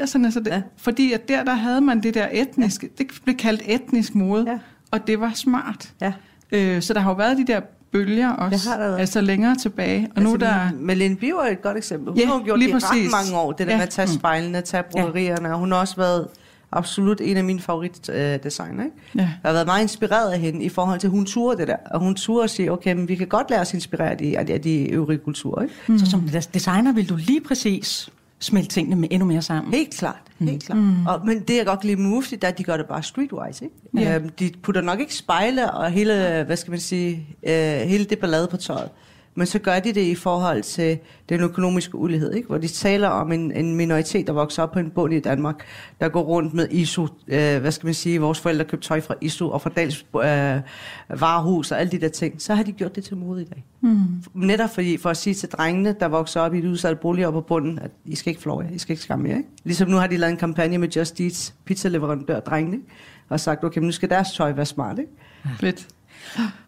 80'erne. 0.03 0.31
Så 0.31 0.39
det, 0.39 0.47
Ja. 0.47 0.55
ja. 0.55 0.61
Fordi 0.77 1.11
at 1.13 1.27
der, 1.29 1.43
der 1.43 1.53
havde 1.53 1.81
man 1.81 2.03
det 2.03 2.13
der 2.13 2.27
etniske, 2.31 2.89
ja. 2.99 3.03
det 3.03 3.13
blev 3.23 3.35
kaldt 3.37 3.61
etnisk 3.65 4.15
mode, 4.15 4.45
Ja. 4.47 4.57
og 4.91 5.07
det 5.07 5.19
var 5.19 5.31
smart. 5.35 5.89
Ja. 6.01 6.13
Øh, 6.51 6.81
så 6.81 6.93
der 6.93 6.99
har 6.99 7.09
jo 7.11 7.15
været 7.15 7.37
de 7.37 7.47
der 7.47 7.61
bølger 8.05 8.29
også, 8.29 8.49
Det 8.55 8.61
har 8.75 8.77
der 8.83 8.87
været. 8.89 8.99
altså 8.99 9.21
længere 9.21 9.55
tilbage. 9.55 10.07
Og 10.15 10.21
nu 10.21 10.33
er 10.33 10.37
der... 10.37 10.69
Melanie 10.79 11.17
Biver 11.17 11.41
er 11.41 11.51
et 11.51 11.61
godt 11.61 11.77
eksempel. 11.77 12.09
Hun 12.09 12.19
Ja, 12.19 12.25
har 12.27 12.43
gjort 12.45 12.59
lige 12.59 12.73
det 12.73 12.81
i 12.83 12.85
ret 12.85 13.11
mange 13.11 13.37
år, 13.41 13.51
det 13.51 13.67
der 13.67 13.73
Ja. 13.73 13.77
med 13.77 13.83
at 13.83 13.89
tage 13.89 14.07
spejlene, 14.07 14.61
tage 14.61 14.83
broderierne, 14.91 15.53
og 15.53 15.59
hun 15.59 15.71
har 15.71 15.79
også 15.79 15.95
været 15.95 16.27
absolut 16.71 17.21
en 17.23 17.37
af 17.37 17.43
mine 17.43 17.59
favoritdesigner. 17.59 18.83
Ikke? 18.83 18.95
Ja. 19.15 19.19
Jeg 19.21 19.29
har 19.45 19.51
været 19.53 19.65
meget 19.65 19.81
inspireret 19.81 20.31
af 20.31 20.39
hende 20.39 20.63
i 20.63 20.69
forhold 20.69 20.99
til, 20.99 21.07
at 21.07 21.11
hun 21.11 21.25
turde 21.25 21.57
det 21.57 21.67
der. 21.67 21.75
Og 21.91 21.99
hun 21.99 22.15
turde 22.15 22.43
at 22.43 22.49
sige, 22.49 22.71
okay, 22.71 22.93
men 22.93 23.07
vi 23.07 23.15
kan 23.15 23.27
godt 23.27 23.49
lade 23.49 23.61
os 23.61 23.73
inspirere 23.73 24.09
af 24.11 24.17
de, 24.17 24.37
af 24.37 24.61
de 24.61 24.89
øvrige 24.89 25.17
kulturer. 25.17 25.61
Ikke? 25.61 25.73
Mm. 25.87 25.99
Så 25.99 26.05
som 26.09 26.29
designer 26.53 26.91
vil 26.91 27.09
du 27.09 27.15
lige 27.15 27.41
præcis 27.41 28.09
smelte 28.39 28.69
tingene 28.69 28.95
med 28.95 29.07
endnu 29.11 29.27
mere 29.27 29.41
sammen. 29.41 29.73
Helt 29.73 29.93
klart, 29.93 30.21
helt 30.39 30.63
klart. 30.63 30.77
Mm. 30.77 31.05
Og, 31.05 31.25
men 31.25 31.39
det 31.39 31.57
jeg 31.57 31.65
godt 31.65 31.79
kan 31.79 31.87
lide 31.87 32.01
med 32.01 32.09
Mufti, 32.09 32.35
det 32.35 32.43
er, 32.43 32.47
at 32.47 32.57
de 32.57 32.63
gør 32.63 32.77
det 32.77 32.85
bare 32.85 33.03
streetwise. 33.03 33.65
Ikke? 33.65 34.09
Ja. 34.09 34.15
Øhm, 34.15 34.29
de 34.29 34.51
putter 34.63 34.81
nok 34.81 34.99
ikke 34.99 35.15
spejle 35.15 35.71
og 35.71 35.91
hele, 35.91 36.43
hvad 36.45 36.57
skal 36.57 36.71
man 36.71 36.79
sige, 36.79 37.37
øh, 37.43 37.53
hele 37.79 38.05
det 38.05 38.19
ballade 38.19 38.47
på 38.47 38.57
tøjet. 38.57 38.89
Men 39.37 39.47
så 39.47 39.59
gør 39.59 39.79
de 39.79 39.93
det 39.93 40.01
i 40.01 40.15
forhold 40.15 40.63
til 40.63 40.97
den 41.29 41.41
økonomiske 41.41 41.95
ulighed, 41.95 42.33
ikke? 42.33 42.47
hvor 42.47 42.57
de 42.57 42.67
taler 42.67 43.07
om 43.07 43.31
en, 43.31 43.51
en 43.51 43.75
minoritet, 43.75 44.27
der 44.27 44.33
vokser 44.33 44.63
op 44.63 44.71
på 44.71 44.79
en 44.79 44.89
bund 44.89 45.13
i 45.13 45.19
Danmark, 45.19 45.55
der 45.99 46.09
går 46.09 46.21
rundt 46.21 46.53
med 46.53 46.67
ISO, 46.71 47.07
øh, 47.27 47.61
hvad 47.61 47.71
skal 47.71 47.87
man 47.87 47.93
sige, 47.93 48.21
vores 48.21 48.39
forældre 48.39 48.65
købte 48.65 48.87
tøj 48.87 49.01
fra 49.01 49.15
ISO 49.21 49.49
og 49.49 49.61
fra 49.61 49.69
Dals 49.69 50.05
øh, 50.15 51.19
varehus 51.19 51.71
og 51.71 51.79
alle 51.79 51.91
de 51.91 51.99
der 51.99 52.09
ting, 52.09 52.41
så 52.41 52.55
har 52.55 52.63
de 52.63 52.71
gjort 52.71 52.95
det 52.95 53.03
til 53.03 53.17
mode 53.17 53.41
i 53.41 53.45
dag. 53.45 53.65
Mm. 53.81 53.99
Netop 54.33 54.69
fordi, 54.69 54.97
for 54.97 55.09
at 55.09 55.17
sige 55.17 55.33
til 55.33 55.49
drengene, 55.49 55.95
der 55.99 56.07
vokser 56.07 56.41
op 56.41 56.53
i 56.53 56.57
et 56.57 56.65
udsat 56.65 56.99
bolig 56.99 57.27
op 57.27 57.33
på 57.33 57.41
bunden, 57.41 57.79
at 57.79 57.91
I 58.05 58.15
skal 58.15 58.29
ikke 58.29 58.41
flove 58.41 58.61
jer, 58.61 58.69
I 58.71 58.77
skal 58.77 58.93
ikke 58.93 59.03
skamme 59.03 59.29
jer. 59.29 59.37
Ikke? 59.37 59.49
Ligesom 59.63 59.89
nu 59.89 59.97
har 59.97 60.07
de 60.07 60.17
lavet 60.17 60.31
en 60.31 60.37
kampagne 60.37 60.77
med 60.77 60.89
Just 60.89 61.19
Eats, 61.19 61.53
pizzaleverandør 61.65 62.39
drengene, 62.39 62.75
ikke? 62.75 62.87
og 63.29 63.39
sagt, 63.39 63.63
okay, 63.63 63.81
nu 63.81 63.91
skal 63.91 64.09
deres 64.09 64.31
tøj 64.31 64.51
være 64.51 64.65
smart. 64.65 64.99
Ikke? 64.99 65.11
Fedt. 65.59 65.87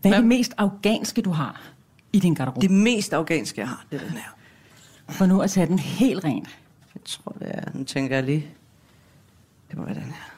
Hvad 0.01 0.11
er 0.11 0.17
det 0.17 0.25
mest 0.25 0.53
afghanske, 0.57 1.21
du 1.21 1.31
har 1.31 1.61
i 2.13 2.19
din 2.19 2.33
garderobe? 2.33 2.61
Det 2.61 2.71
mest 2.71 3.13
afghanske, 3.13 3.61
jeg 3.61 3.67
har, 3.67 3.85
det 3.91 4.01
er 4.01 4.03
den 4.03 4.17
her. 4.17 4.35
For 5.09 5.25
nu 5.25 5.41
at 5.41 5.51
tage 5.51 5.67
den 5.67 5.79
helt 5.79 6.23
ren. 6.23 6.45
Jeg 6.95 7.01
tror, 7.05 7.35
det 7.39 7.47
er, 7.53 7.63
nu 7.73 7.83
tænker 7.83 8.15
jeg 8.15 8.25
lige, 8.25 8.47
det 9.69 9.77
må 9.77 9.85
være 9.85 9.95
den 9.95 10.03
her. 10.03 10.29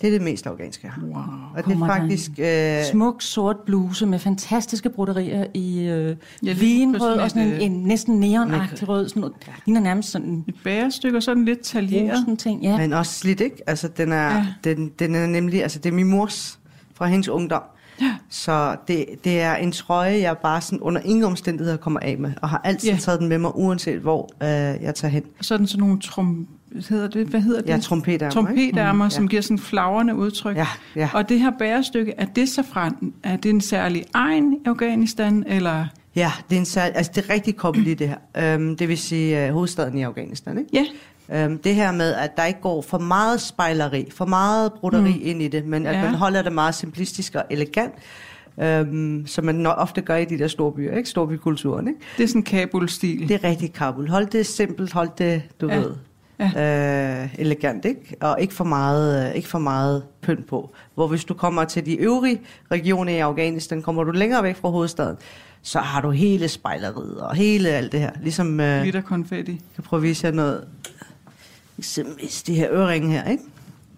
Det 0.00 0.08
er 0.08 0.12
det 0.12 0.22
mest 0.22 0.46
afghanske, 0.46 0.86
jeg 0.86 0.92
har. 0.92 1.02
Wow. 1.02 1.14
Og 1.56 1.64
det 1.66 1.82
er 1.82 1.86
faktisk... 1.86 2.30
Øh, 2.38 2.84
Smuk 2.92 3.22
sort 3.22 3.56
bluse 3.66 4.06
med 4.06 4.18
fantastiske 4.18 4.90
broderier 4.90 5.46
i 5.54 5.80
øh, 5.80 6.16
Ja, 6.42 6.52
vinrød 6.52 7.00
sådan 7.00 7.20
og 7.20 7.30
sådan 7.30 7.48
en, 7.48 7.60
en 7.72 7.82
næsten 7.82 8.20
neonagtig 8.20 8.88
rød. 8.88 9.08
Sådan 9.08 9.20
noget. 9.20 9.34
Ligner 9.66 9.80
nærmest 9.80 10.10
sådan 10.10 10.44
Et 10.48 10.54
bærestykke 10.64 11.18
og 11.18 11.22
sådan 11.22 11.44
lidt 11.44 11.60
taljeret. 11.60 12.18
rosen 12.18 12.36
ting. 12.36 12.62
Ja. 12.62 12.76
Men 12.76 12.92
også 12.92 13.12
slidt, 13.12 13.40
ikke? 13.40 13.56
Altså, 13.66 13.88
den 13.88 14.12
er, 14.12 14.34
ja. 14.36 14.46
den, 14.64 14.88
den 14.98 15.14
er 15.14 15.26
nemlig... 15.26 15.62
Altså, 15.62 15.78
det 15.78 15.88
er 15.88 15.94
min 15.94 16.08
mors 16.08 16.58
fra 16.94 17.06
hendes 17.06 17.28
ungdom. 17.28 17.62
Ja. 18.00 18.14
Så 18.30 18.76
det, 18.88 19.04
det 19.24 19.40
er 19.40 19.54
en 19.54 19.72
trøje, 19.72 20.20
jeg 20.20 20.38
bare 20.38 20.60
sådan 20.60 20.80
under 20.80 21.00
ingen 21.04 21.24
omstændigheder 21.24 21.76
kommer 21.76 22.00
af 22.00 22.18
med. 22.18 22.32
Og 22.42 22.48
har 22.48 22.60
altid 22.64 22.88
Ja. 22.88 22.94
ja. 22.94 23.00
taget 23.00 23.20
den 23.20 23.28
med 23.28 23.38
mig, 23.38 23.50
uanset 23.56 23.98
hvor 23.98 24.30
øh, 24.42 24.48
jeg 24.82 24.94
tager 24.94 25.12
hen. 25.12 25.22
Og 25.38 25.44
sådan 25.44 25.66
sådan 25.66 25.80
nogle 25.80 26.00
trum... 26.00 26.46
Hedder 26.88 27.08
det, 27.08 27.26
hvad 27.26 27.40
hedder 27.40 27.60
det? 27.60 27.70
Er 27.70 27.80
trompetærmer, 27.80 28.26
ikke? 28.30 28.34
Trompetærmer, 28.34 29.04
Mm, 29.04 29.10
som 29.10 29.24
ja. 29.24 29.28
giver 29.28 29.42
sådan 29.42 29.58
flagrende 29.58 30.14
udtryk. 30.14 30.56
Ja, 30.56 30.66
ja. 30.96 31.08
Og 31.14 31.28
det 31.28 31.40
her 31.40 31.50
bærestykke, 31.58 32.14
er 32.18 32.24
det 32.24 32.48
så 32.48 32.62
fra, 32.72 32.90
er 33.22 33.36
det 33.36 33.50
en 33.50 33.60
særlig 33.60 34.04
egen 34.14 34.52
i 34.52 34.56
Afghanistan, 34.66 35.44
eller? 35.46 35.86
Ja, 36.16 36.32
det 36.50 36.56
er, 36.56 36.60
en 36.60 36.66
særlig, 36.66 36.96
altså, 36.96 37.12
det 37.14 37.24
er 37.28 37.30
rigtig 37.34 37.56
koblet 37.56 37.86
i 37.86 37.94
det 37.94 38.08
her. 38.08 38.54
Øhm, 38.54 38.76
det 38.76 38.88
vil 38.88 38.98
sige 38.98 39.46
øh, 39.46 39.52
hovedstaden 39.52 39.98
i 39.98 40.02
Afghanistan, 40.02 40.58
ikke? 40.58 40.70
Ja, 40.72 40.84
Øhm, 41.32 41.58
det 41.58 41.74
her 41.74 41.92
med, 41.92 42.14
at 42.14 42.36
der 42.36 42.44
ikke 42.44 42.60
går 42.60 42.82
for 42.82 42.98
meget 42.98 43.40
spejleri, 43.40 44.08
for 44.10 44.24
meget 44.26 44.72
broderi 44.72 45.12
mm. 45.12 45.20
ind 45.22 45.42
i 45.42 45.48
det, 45.48 45.66
men 45.66 45.86
at 45.86 45.94
Ja. 45.96 46.02
man 46.02 46.14
holder 46.14 46.42
det 46.42 46.52
meget 46.52 46.74
simplistisk 46.74 47.34
og 47.34 47.44
elegant, 47.50 47.94
øhm, 48.60 49.26
som 49.26 49.44
man 49.44 49.66
ofte 49.66 50.00
gør 50.00 50.16
i 50.16 50.24
de 50.24 50.38
der 50.38 50.48
store 50.48 50.72
byer, 50.72 50.96
ikke? 50.96 51.08
Storbykulturen, 51.08 51.88
ikke? 51.88 52.00
det 52.16 52.24
er 52.24 52.28
sådan 52.28 52.42
Kabul-stil. 52.42 53.28
Det 53.28 53.44
er 53.44 53.48
rigtig 53.48 53.72
Kabul. 53.72 54.08
Hold 54.08 54.26
det 54.26 54.46
simpelt, 54.46 54.92
hold 54.92 55.08
det, 55.18 55.42
du 55.60 55.68
Ja. 55.68 55.76
ved, 55.78 55.90
ja. 56.38 57.22
øh, 57.22 57.28
elegant, 57.38 57.84
ikke? 57.84 58.16
Og 58.20 58.36
ikke 58.40 58.54
for, 58.54 58.64
meget, 58.64 59.28
øh, 59.28 59.34
ikke 59.34 59.48
for 59.48 59.58
meget 59.58 60.02
pynt 60.22 60.46
på. 60.46 60.70
Hvor 60.94 61.06
hvis 61.08 61.24
du 61.24 61.34
kommer 61.34 61.64
til 61.64 61.86
de 61.86 61.96
øvrige 61.96 62.40
regioner 62.70 63.12
i 63.12 63.18
Afghanistan, 63.18 63.82
kommer 63.82 64.04
du 64.04 64.10
længere 64.10 64.42
væk 64.42 64.56
fra 64.56 64.68
hovedstaden, 64.68 65.16
så 65.62 65.78
har 65.78 66.00
du 66.00 66.10
hele 66.10 66.48
spejleriet 66.48 67.16
og 67.20 67.34
hele 67.34 67.68
alt 67.68 67.92
det 67.92 68.00
her. 68.00 68.10
Ligesom, 68.22 68.60
øh, 68.60 68.82
Glitter 68.82 69.00
konfetti. 69.00 69.60
kan 69.74 69.84
prøve 69.84 69.98
at 69.98 70.02
vise 70.02 70.26
jer 70.26 70.32
noget. 70.32 70.64
Eksempelvis 71.82 72.42
de 72.42 72.54
her 72.54 72.68
øreringe 72.70 73.10
her, 73.12 73.30
ikke? 73.30 73.42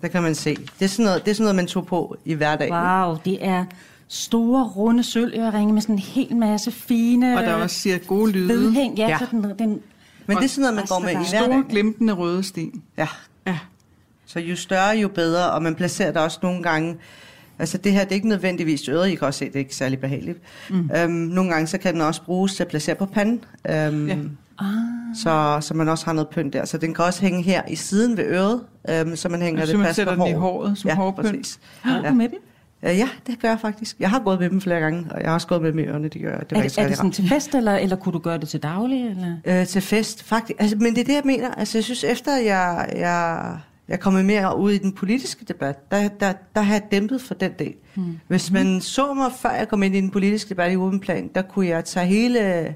Der 0.03 0.09
kan 0.09 0.23
man 0.23 0.35
se. 0.35 0.55
Det 0.79 0.85
er 0.85 0.89
sådan 0.89 1.05
noget, 1.05 1.25
det 1.25 1.31
er 1.31 1.35
sådan 1.35 1.45
noget 1.45 1.57
man 1.57 1.67
tog 1.67 1.87
på 1.87 2.17
i 2.25 2.35
hverdagen. 2.35 2.73
Wow, 2.75 3.17
det 3.25 3.45
er 3.47 3.65
store, 4.09 4.65
runde 4.65 5.03
sølvøreringe 5.05 5.73
med 5.73 5.83
sådan 5.83 5.95
en 5.95 5.99
hel 5.99 6.37
masse 6.37 6.71
fine 6.71 7.37
Og 7.39 7.43
der 7.43 7.55
også 7.55 7.81
siger 7.81 7.99
gode 7.99 8.33
lyde. 8.33 8.49
vedhæng. 8.49 8.99
Ja, 8.99 9.09
Ja. 9.09 9.19
så 9.19 9.27
den, 9.31 9.45
den, 9.59 9.81
Men 10.27 10.37
det 10.37 10.45
er 10.45 10.49
sådan 10.49 10.61
noget, 10.63 10.75
man 10.75 10.85
går 10.89 10.99
med 10.99 11.09
i 11.11 11.13
Store 11.13 11.25
Store 11.27 11.41
hverdagen. 11.41 11.65
glimtende 11.65 12.13
røde 12.13 12.43
sten. 12.43 12.83
Ja. 12.99 13.09
Ja. 13.47 13.59
Så 14.27 14.41
jo 14.41 14.57
større, 14.57 14.97
jo 14.97 15.09
bedre, 15.09 15.51
og 15.51 15.63
man 15.63 15.75
placerer 15.75 16.13
det 16.13 16.23
også 16.23 16.39
nogle 16.43 16.63
gange... 16.63 16.97
Altså 17.59 17.79
det 17.79 17.93
her, 17.93 18.01
det 18.05 18.11
er 18.11 18.15
ikke 18.15 18.29
nødvendigvis 18.29 18.89
øret, 18.89 19.09
I 19.09 19.15
kan 19.15 19.27
også 19.27 19.39
se, 19.39 19.45
det 19.45 19.55
er 19.55 19.59
ikke 19.59 19.77
særlig 19.77 19.99
behageligt. 19.99 20.39
Mm. 20.71 20.91
Øhm, 20.97 21.11
nogle 21.11 21.51
gange, 21.51 21.67
så 21.67 21.79
kan 21.79 21.95
den 21.95 22.01
også 22.01 22.23
bruges 22.23 22.55
til 22.57 22.63
at 22.63 22.69
placere 22.69 22.95
på 22.95 23.07
panden. 23.07 23.45
Øhm, 23.71 24.09
ja. 24.09 24.17
ah, 24.59 24.67
så, 25.23 25.59
så 25.61 25.75
man 25.75 25.89
også 25.89 26.05
har 26.05 26.13
noget 26.13 26.29
pynt 26.29 26.53
der. 26.53 26.65
Så 26.65 26.79
den 26.79 26.95
kan 26.95 27.05
også 27.05 27.21
hænge 27.21 27.43
her 27.43 27.63
i 27.69 27.77
siden 27.77 28.17
ved 28.17 28.25
øret, 28.25 28.61
øhm, 28.91 29.17
så 29.17 29.29
man 29.29 29.43
hænger 29.43 29.61
det 29.61 29.69
så 29.71 29.77
man 29.77 29.87
fast 29.87 29.97
sætter 29.97 30.17
på 30.17 30.25
den 30.25 30.31
i 30.31 30.33
håret. 30.33 30.43
håret 30.65 30.79
som 30.79 30.89
ja, 30.89 30.95
hårpynt. 30.95 31.27
præcis. 31.31 31.59
har 31.83 32.01
Ja. 32.03 32.09
du 32.09 32.15
med 32.15 32.29
dem? 32.29 32.39
Øh, 32.83 32.99
Ja, 32.99 33.09
det 33.27 33.41
gør 33.43 33.49
jeg 33.49 33.61
faktisk. 33.61 33.97
Jeg 34.01 34.11
har 34.11 34.19
gået 34.19 34.41
med 34.41 34.51
dem 34.51 34.61
flere 34.61 34.81
gange, 34.81 35.07
og 35.11 35.21
jeg 35.21 35.29
har 35.29 35.35
også 35.35 35.47
gået 35.47 35.63
med 35.63 35.71
dem 35.73 35.79
i 35.79 35.83
ørerne. 35.83 36.09
Det 36.09 36.23
gør. 36.23 36.39
Det 36.39 36.51
var 36.51 36.59
Er 36.59 36.63
ikke 36.63 36.75
det, 36.75 36.83
er 36.83 36.87
det 36.89 36.97
sådan 36.97 37.13
til 37.13 37.29
fest, 37.29 37.55
eller, 37.55 37.77
eller 37.77 37.97
kunne 37.97 38.13
du 38.13 38.19
gøre 38.19 38.39
det 38.39 38.49
til 38.49 38.63
daglig? 38.63 39.07
Eller? 39.11 39.37
Øh, 39.45 39.67
til 39.67 39.83
fest, 39.83 40.23
faktisk. 40.23 40.61
Altså, 40.61 40.77
men 40.77 40.95
det 40.95 41.01
er 41.01 41.05
det, 41.05 41.15
jeg 41.15 41.23
mener. 41.25 41.51
Altså, 41.55 41.79
jeg 41.79 41.85
synes, 41.85 42.05
efter 42.05 42.37
jeg, 42.37 42.89
jeg, 42.97 43.59
jeg 43.89 44.01
kommet 44.01 44.25
mere 44.25 44.59
ud 44.59 44.71
i 44.73 44.79
den 44.79 44.93
politiske 44.93 45.45
debat, 45.45 45.91
der, 45.91 46.09
der, 46.09 46.33
der 46.55 46.61
har 46.61 46.75
jeg 46.75 46.83
dæmpet 46.93 47.21
for 47.21 47.35
den 47.35 47.53
del. 47.59 47.75
Hmm. 47.95 48.19
Hvis 48.29 48.51
man 48.51 48.81
så 48.81 49.15
mig, 49.15 49.31
før 49.39 49.51
jeg 49.51 49.69
kom 49.69 49.83
ind 49.83 49.97
i 49.97 50.01
den 50.01 50.11
politiske 50.11 50.49
debat 50.49 50.73
i 50.73 50.77
åben 50.77 51.01
plan, 51.01 51.31
der 51.35 51.43
kunne 51.43 51.67
jeg 51.67 51.85
tage 51.85 52.07
hele, 52.07 52.75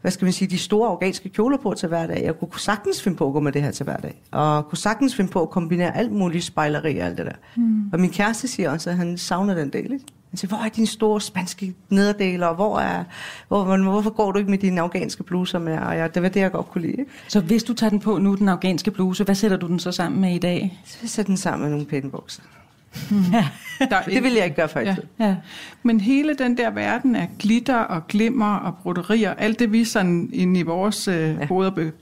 hvad 0.00 0.10
skal 0.10 0.26
man 0.26 0.32
sige, 0.32 0.48
de 0.48 0.58
store 0.58 0.88
afghanske 0.88 1.28
kjoler 1.28 1.58
på 1.58 1.74
til 1.74 1.88
hverdag. 1.88 2.22
Jeg 2.24 2.38
kunne 2.38 2.60
sagtens 2.60 3.02
finde 3.02 3.16
på 3.16 3.26
at 3.26 3.32
gå 3.32 3.40
med 3.40 3.52
det 3.52 3.62
her 3.62 3.70
til 3.70 3.84
hverdag. 3.84 4.22
Og 4.30 4.68
kunne 4.68 4.78
sagtens 4.78 5.14
finde 5.14 5.30
på 5.30 5.42
at 5.42 5.50
kombinere 5.50 5.96
alt 5.96 6.12
muligt 6.12 6.44
spejleri 6.44 6.98
og 6.98 7.06
alt 7.06 7.18
det 7.18 7.26
der. 7.26 7.32
Hmm. 7.56 7.90
Og 7.92 8.00
min 8.00 8.10
kæreste 8.10 8.48
siger 8.48 8.70
også, 8.70 8.90
at 8.90 8.96
han 8.96 9.18
savner 9.18 9.54
den 9.54 9.72
del, 9.72 9.92
ikke? 9.92 10.04
Han 10.30 10.36
siger, 10.36 10.48
hvor 10.48 10.58
er 10.64 10.68
dine 10.68 10.86
store 10.86 11.20
spanske 11.20 11.74
nederdeler, 11.88 12.46
og 12.46 12.54
hvor 12.54 12.78
er, 12.78 13.04
hvor, 13.48 13.64
hvor, 13.64 13.76
hvorfor 13.76 14.10
går 14.10 14.32
du 14.32 14.38
ikke 14.38 14.50
med 14.50 14.58
dine 14.58 14.80
afghanske 14.80 15.22
bluser 15.22 15.58
med? 15.58 15.78
Og 15.78 15.96
jeg, 15.96 16.14
det 16.14 16.22
var 16.22 16.28
det, 16.28 16.40
jeg 16.40 16.52
godt 16.52 16.70
kunne 16.70 16.82
lide. 16.82 16.92
Ikke? 16.92 17.10
Så 17.28 17.40
hvis 17.40 17.62
du 17.62 17.74
tager 17.74 17.90
den 17.90 18.00
på 18.00 18.18
nu, 18.18 18.34
den 18.34 18.48
afghanske 18.48 18.90
bluse, 18.90 19.24
hvad 19.24 19.34
sætter 19.34 19.56
du 19.56 19.66
den 19.66 19.78
så 19.78 19.92
sammen 19.92 20.20
med 20.20 20.34
i 20.34 20.38
dag? 20.38 20.80
Så 20.84 20.98
jeg 21.02 21.10
sætter 21.10 21.30
den 21.30 21.36
sammen 21.36 21.62
med 21.62 21.70
nogle 21.70 21.86
pæne 21.86 22.10
bukser. 22.10 22.42
Der 23.90 23.96
er 23.96 24.02
Det 24.02 24.22
ville 24.22 24.36
jeg 24.36 24.44
ikke 24.44 24.56
gøre 24.56 24.84
i 24.84 24.86
Ja. 24.86 24.96
Ja. 25.20 25.36
Men 25.82 26.00
hele 26.00 26.34
den 26.34 26.56
der 26.56 26.70
verden 26.70 27.16
af 27.16 27.28
glitter 27.38 27.76
og 27.76 28.06
glimmer 28.06 28.54
og 28.56 28.74
broderier, 28.82 29.34
alt 29.34 29.58
det 29.58 29.72
vi 29.72 29.84
sådan 29.84 30.30
inde 30.32 30.60
i 30.60 30.62
vores 30.62 31.08
øh, 31.08 31.14
ja. 31.14 31.46
hoveder 31.46 31.70
be, 31.70 31.92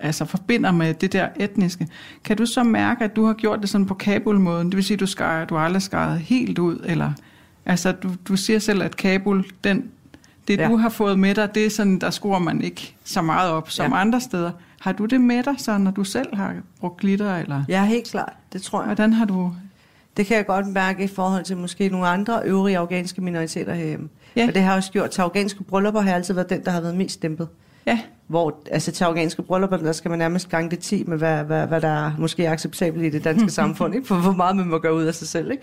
altså 0.00 0.24
forbinder 0.24 0.70
med 0.72 0.94
det 0.94 1.12
der 1.12 1.28
etniske, 1.36 1.88
kan 2.24 2.36
du 2.36 2.46
så 2.46 2.62
mærke, 2.62 3.04
at 3.04 3.16
du 3.16 3.24
har 3.26 3.32
gjort 3.34 3.60
det 3.60 3.68
sådan 3.68 3.86
på 3.86 3.94
Kabul-måden? 3.94 4.66
Det 4.66 4.76
vil 4.76 4.84
sige, 4.84 4.94
at 4.94 5.00
du, 5.00 5.06
skar, 5.06 5.44
du 5.44 5.54
har 5.54 5.64
aldrig 5.64 5.82
skåret 5.82 6.18
helt 6.18 6.58
ud, 6.58 6.78
eller... 6.84 7.12
Altså, 7.66 7.92
du, 7.92 8.10
du 8.28 8.36
siger 8.36 8.58
selv, 8.58 8.82
at 8.82 8.96
Kabul, 8.96 9.44
den, 9.64 9.84
det 10.48 10.58
Ja. 10.58 10.68
du 10.68 10.76
har 10.76 10.88
fået 10.88 11.18
med 11.18 11.34
dig, 11.34 11.54
det 11.54 11.66
er 11.66 11.70
sådan, 11.70 11.98
der 11.98 12.10
skruer 12.10 12.38
man 12.38 12.60
ikke 12.60 12.94
så 13.04 13.22
meget 13.22 13.50
op 13.50 13.70
som 13.70 13.92
Ja. 13.92 14.00
andre 14.00 14.20
steder. 14.20 14.50
Har 14.80 14.92
du 14.92 15.04
det 15.04 15.20
med 15.20 15.42
dig, 15.42 15.54
så 15.58 15.78
når 15.78 15.90
du 15.90 16.04
selv 16.04 16.36
har 16.36 16.54
brugt 16.80 17.00
glitter, 17.00 17.36
eller 17.36 17.64
Ja, 17.68 17.84
helt 17.84 18.10
klart. 18.10 18.32
Det 18.52 18.62
tror 18.62 18.80
jeg. 18.80 18.86
hvordan 18.86 19.12
har 19.12 19.24
du... 19.24 19.52
Det 20.18 20.26
kan 20.26 20.36
jeg 20.36 20.46
godt 20.46 20.66
mærke 20.66 21.04
i 21.04 21.06
forhold 21.06 21.44
til 21.44 21.56
måske 21.56 21.88
nogle 21.88 22.06
andre 22.06 22.40
øvrige 22.44 22.78
afghanske 22.78 23.20
minoriteter 23.20 23.74
herhjemme. 23.74 24.08
Ja. 24.36 24.48
Og 24.48 24.54
det 24.54 24.62
har 24.62 24.76
også 24.76 24.92
gjort 24.92 25.10
til 25.10 25.20
afghanske 25.20 25.64
bryllupper, 25.64 26.00
har 26.00 26.14
altid 26.14 26.34
været 26.34 26.50
den, 26.50 26.64
der 26.64 26.70
har 26.70 26.80
været 26.80 26.96
mest 26.96 27.22
dæmpet. 27.22 27.48
Ja, 27.86 28.00
Hvor, 28.26 28.60
altså 28.70 28.92
til 28.92 29.04
afghanske 29.04 29.42
bryllupper, 29.42 29.76
der 29.76 29.92
skal 29.92 30.08
man 30.08 30.18
nærmest 30.18 30.48
gange 30.48 30.70
det 30.70 30.78
10 30.78 31.04
med, 31.06 31.18
hvad, 31.18 31.44
hvad, 31.44 31.66
hvad 31.66 31.80
der 31.80 31.88
er 31.88 32.12
måske 32.18 32.44
er 32.44 32.52
acceptabelt 32.52 33.04
i 33.04 33.10
det 33.10 33.24
danske 33.24 33.50
samfund, 33.60 33.94
ikke? 33.94 34.06
for 34.06 34.14
hvor 34.14 34.32
meget 34.32 34.56
man 34.56 34.66
må 34.66 34.78
gøre 34.78 34.94
ud 34.94 35.04
af 35.04 35.14
sig 35.14 35.28
selv. 35.28 35.50
Ikke? 35.50 35.62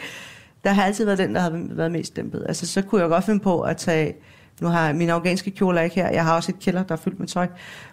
Der 0.64 0.72
har 0.72 0.84
altid 0.84 1.06
været 1.06 1.18
den, 1.18 1.36
der 1.36 1.42
har 1.42 1.52
været 1.54 1.92
mest 1.92 2.16
dæmpet. 2.16 2.46
Altså 2.48 2.68
så 2.68 2.82
kunne 2.82 3.02
jeg 3.02 3.10
godt 3.10 3.24
finde 3.24 3.40
på 3.40 3.62
at 3.62 3.78
tage, 3.78 4.14
nu 4.62 4.68
har 4.68 4.86
jeg 4.86 4.96
mine 4.96 5.14
afghanske 5.14 5.52
kjoler 5.52 5.82
ikke 5.82 5.96
her, 5.96 6.10
jeg 6.10 6.24
har 6.24 6.36
også 6.36 6.52
et 6.52 6.60
kælder, 6.60 6.84
der 6.84 6.94
er 6.96 7.00
fyldt 7.00 7.20
med 7.20 7.28
tøj, 7.28 7.48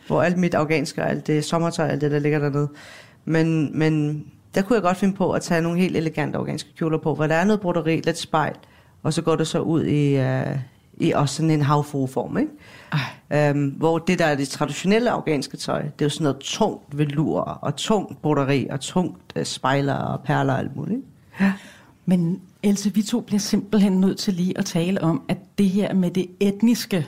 hvor 0.06 0.22
alt 0.22 0.38
mit 0.38 0.54
afghanske, 0.54 1.02
alt 1.02 1.26
det 1.26 1.44
sommertøj, 1.44 1.88
alt 1.88 2.00
det, 2.00 2.10
der 2.10 2.18
ligger 2.18 2.38
dernede. 2.38 2.68
Men, 3.24 3.78
men 3.78 4.24
der 4.54 4.62
kunne 4.62 4.74
jeg 4.74 4.82
godt 4.82 4.96
finde 4.96 5.14
på 5.14 5.32
at 5.32 5.42
tage 5.42 5.62
nogle 5.62 5.78
helt 5.78 5.96
elegante 5.96 6.38
afghanske 6.38 6.70
kjoler 6.76 6.98
på, 6.98 7.14
hvor 7.14 7.26
der 7.26 7.34
er 7.34 7.44
noget 7.44 7.60
broderi, 7.60 8.00
lidt 8.00 8.18
spejl, 8.18 8.54
og 9.02 9.12
så 9.12 9.22
går 9.22 9.36
det 9.36 9.46
så 9.46 9.60
ud 9.60 9.84
i, 9.84 10.20
uh, 10.20 10.58
i 10.96 11.12
også 11.12 11.34
sådan 11.34 11.50
en 11.50 11.62
havfrueform, 11.62 12.38
ikke? 12.38 12.52
Øhm, 13.50 13.68
hvor 13.68 13.98
det, 13.98 14.18
der 14.18 14.24
er 14.24 14.34
det 14.34 14.48
traditionelle 14.48 15.10
afghanske 15.10 15.56
tøj, 15.56 15.82
det 15.82 15.90
er 15.98 16.04
jo 16.04 16.08
sådan 16.08 16.22
noget 16.22 16.38
tungt 16.38 16.98
velur, 16.98 17.40
og 17.40 17.76
tungt 17.76 18.22
broderi, 18.22 18.66
og 18.70 18.80
tungt 18.80 19.32
uh, 19.36 19.42
spejler 19.42 19.94
og 19.94 20.20
perler 20.22 20.52
og 20.52 20.58
alt 20.58 20.76
muligt. 20.76 21.00
ikke? 21.40 21.52
Men 22.06 22.40
Else, 22.62 22.94
vi 22.94 23.02
to 23.02 23.20
bliver 23.20 23.40
simpelthen 23.40 24.00
nødt 24.00 24.18
til 24.18 24.34
lige 24.34 24.58
at 24.58 24.64
tale 24.64 25.02
om, 25.02 25.22
at 25.28 25.38
det 25.58 25.68
her 25.68 25.94
med 25.94 26.10
det 26.10 26.26
etniske 26.40 27.06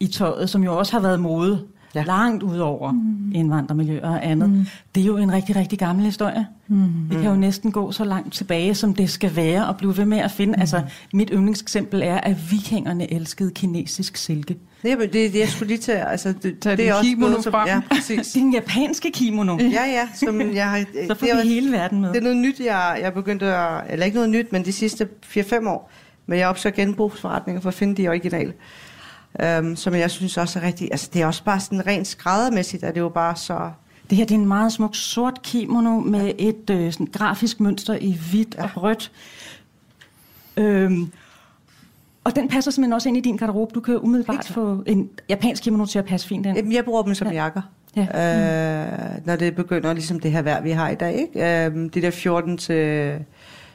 i 0.00 0.06
tøjet, 0.06 0.50
som 0.50 0.64
jo 0.64 0.78
også 0.78 0.92
har 0.92 1.00
været 1.00 1.20
mode 1.20 1.66
ja. 1.94 2.02
Langt 2.02 2.42
ud 2.42 2.58
over 2.58 2.92
mm. 2.92 3.32
indvandrermiljøer 3.34 4.08
og 4.08 4.26
andet, 4.26 4.50
mm. 4.50 4.66
det 4.94 5.00
er 5.02 5.06
jo 5.06 5.16
en 5.16 5.32
rigtig, 5.32 5.56
rigtig 5.56 5.78
gammel 5.78 6.04
historie. 6.04 6.46
Mm. 6.68 7.10
Vi 7.10 7.14
kan 7.14 7.24
jo 7.24 7.34
næsten 7.36 7.72
gå 7.72 7.92
så 7.92 8.04
langt 8.04 8.34
tilbage, 8.34 8.74
som 8.74 8.94
det 8.94 9.10
skal 9.10 9.36
være, 9.36 9.66
og 9.66 9.76
blive 9.76 9.96
ved 9.96 10.04
med 10.04 10.18
at 10.18 10.30
finde. 10.30 10.54
Mm. 10.56 10.60
Altså, 10.60 10.82
mit 11.12 11.30
yndlingseksempel 11.32 12.02
er, 12.04 12.16
at 12.16 12.36
vikingerne 12.50 13.12
elskede 13.12 13.50
kinesisk 13.50 14.16
silke. 14.16 14.56
Det, 14.82 14.92
er- 14.92 14.96
det, 14.98 15.12
det 15.12 15.34
jeg 15.38 15.48
skulle 15.48 15.68
lige 15.68 15.78
til, 15.78 15.92
altså, 15.92 16.34
det, 16.42 16.58
Tag 16.58 16.76
det 16.76 16.88
er 16.88 16.94
også 16.94 17.10
kimono 17.10 17.28
noget, 17.30 17.44
som, 17.44 17.50
frem. 17.52 17.66
ja, 17.68 17.80
præcis. 17.96 18.32
Den 18.32 18.52
japanske 18.54 19.10
kimono. 19.10 19.56
Ja, 19.58 19.66
ja, 19.84 20.08
som 20.14 20.40
jeg 20.54 20.70
har, 20.70 20.78
Så 21.08 21.14
får 21.14 21.26
det 21.26 21.34
er- 21.36 21.42
vi 21.42 21.48
hele 21.48 21.72
verden 21.72 22.00
med. 22.00 22.08
Det 22.08 22.16
er 22.16 22.20
noget 22.22 22.36
nyt, 22.36 22.60
jeg, 22.60 22.98
jeg 23.02 23.14
begyndte 23.14 23.46
at... 23.46 23.82
Eller 23.90 24.06
ikke 24.06 24.14
noget 24.14 24.30
nyt, 24.30 24.52
men 24.52 24.64
de 24.64 24.72
sidste 24.72 25.08
4-5 25.26 25.68
år. 25.68 25.90
Men 26.26 26.38
jeg 26.38 26.48
opsøger 26.48 26.76
genbrugsforretninger 26.76 27.60
for 27.60 27.68
at 27.68 27.74
finde 27.74 28.02
de 28.02 28.08
originale. 28.08 28.52
Øhm, 29.42 29.76
som 29.76 29.94
jeg 29.94 30.10
synes 30.10 30.36
også 30.36 30.58
er 30.58 30.62
rigtig, 30.62 30.88
altså 30.90 31.10
det 31.14 31.22
er 31.22 31.26
også 31.26 31.44
bare 31.44 31.60
sådan 31.60 31.86
rent 31.86 32.06
skræddermæssigt, 32.06 32.84
at 32.84 32.94
det 32.94 33.00
er 33.00 33.04
jo 33.04 33.08
bare 33.08 33.36
så, 33.36 33.70
Det 34.10 34.18
her 34.18 34.24
det 34.24 34.34
er 34.34 34.38
en 34.38 34.46
meget 34.48 34.72
smuk 34.72 34.94
sort 34.94 35.42
kimono 35.42 36.00
med 36.00 36.32
et 36.38 36.70
øh, 36.70 36.92
sådan 36.92 37.06
grafisk 37.12 37.60
mønster 37.60 37.94
i 38.00 38.18
hvidt 38.30 38.54
ja. 38.58 38.62
og 38.62 38.82
rødt. 38.82 39.12
Øhm, 40.56 41.12
og 42.24 42.36
den 42.36 42.48
passer 42.48 42.70
simpelthen 42.70 42.92
også 42.92 43.08
ind 43.08 43.16
i 43.16 43.20
din 43.20 43.36
garderobe. 43.36 43.70
Du 43.74 43.80
kan 43.80 43.98
umiddelbart 43.98 44.46
få 44.46 44.82
en 44.86 45.10
japansk 45.28 45.62
kimono 45.62 45.86
til 45.86 45.98
at 45.98 46.04
passe 46.04 46.28
fint 46.28 46.46
ind. 46.46 46.56
Jamen, 46.56 46.72
jeg 46.72 46.84
bruger 46.84 47.02
dem 47.02 47.14
som 47.14 47.26
Ja. 47.28 47.32
ja. 47.34 47.42
jakker. 47.42 47.62
Ja. 47.96 48.02
Øh, 48.82 49.26
når 49.26 49.36
det 49.36 49.56
begynder 49.56 49.92
ligesom 49.92 50.20
det 50.20 50.32
her 50.32 50.42
vejr, 50.42 50.62
vi 50.62 50.70
har 50.70 50.88
i 50.88 50.94
dag. 50.94 51.14
Ikke? 51.14 51.64
Øh, 51.66 51.74
det 51.94 52.02
der 52.02 52.10
14 52.10 52.58
til, 52.58 53.14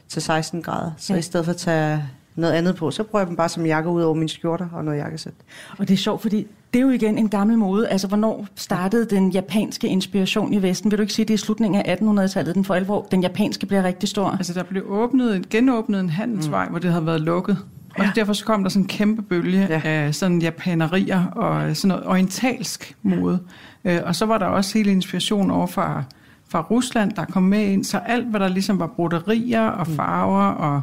til 0.07 0.21
16 0.21 0.61
grader. 0.61 0.91
Så 0.97 1.13
Ja. 1.13 1.15
ja. 1.15 1.19
i 1.19 1.21
stedet 1.21 1.45
for 1.45 1.51
at 1.53 1.57
tage 1.57 2.03
noget 2.39 2.53
andet 2.53 2.75
på, 2.75 2.91
så 2.91 3.03
bruger 3.03 3.19
jeg 3.21 3.27
dem 3.27 3.35
bare 3.35 3.49
som 3.49 3.65
jakker 3.65 3.91
ud 3.91 4.01
over 4.01 4.13
mine 4.15 4.29
skjorter 4.29 4.67
og 4.73 4.85
noget 4.85 4.97
jakkesæt. 4.97 5.33
Og 5.77 5.87
det 5.87 5.93
er 5.93 5.97
sjovt, 5.97 6.21
fordi 6.21 6.47
det 6.73 6.79
er 6.79 6.83
jo 6.83 6.89
igen 6.89 7.17
en 7.17 7.29
gammel 7.29 7.57
mode. 7.57 7.87
Altså, 7.87 8.07
hvornår 8.07 8.47
startede 8.55 9.05
den 9.05 9.31
japanske 9.31 9.87
inspiration 9.87 10.53
i 10.53 10.61
Vesten? 10.61 10.91
Vil 10.91 10.97
du 10.97 11.01
ikke 11.01 11.13
sige, 11.13 11.25
det 11.25 11.29
er 11.33 11.35
i 11.35 11.37
slutningen 11.37 11.81
af 11.85 11.95
1800-tallet, 12.01 12.55
den 12.55 12.65
for 12.65 12.73
alvor, 12.75 13.07
den 13.11 13.21
japanske 13.21 13.65
bliver 13.65 13.83
rigtig 13.83 14.09
stor? 14.09 14.29
Altså, 14.29 14.53
der 14.53 14.63
blev 14.63 14.83
åbnet, 14.89 15.49
genåbnet 15.49 15.99
en 15.99 16.09
handelsvej, 16.09 16.65
mm. 16.65 16.69
hvor 16.71 16.79
det 16.79 16.91
havde 16.91 17.05
været 17.05 17.21
lukket. 17.21 17.57
Og 17.97 18.05
Ja. 18.05 18.11
derfor 18.15 18.33
så 18.33 18.45
kom 18.45 18.63
der 18.63 18.69
sådan 18.69 18.83
en 18.83 18.87
kæmpe 18.87 19.21
bølge 19.21 19.67
Ja. 19.69 19.81
ja. 19.85 19.89
af 19.89 20.15
sådan 20.15 20.41
japanerier 20.41 21.25
og 21.25 21.75
sådan 21.77 21.87
noget 21.87 22.07
orientalsk 22.07 22.95
mode. 23.03 23.39
Øh, 23.85 23.99
Og 24.05 24.15
så 24.15 24.25
var 24.25 24.37
der 24.37 24.45
også 24.45 24.77
hele 24.77 24.91
inspiration 24.91 25.51
over 25.51 25.67
fra, 25.67 26.03
fra 26.49 26.61
Rusland, 26.71 27.11
der 27.11 27.25
kom 27.25 27.43
med 27.43 27.65
ind. 27.65 27.83
Så 27.83 27.97
alt, 27.97 28.27
hvad 28.27 28.39
der 28.39 28.47
ligesom 28.47 28.79
var 28.79 28.87
broderier 28.87 29.61
og 29.67 29.87
farver 29.87 30.43
og 30.45 30.81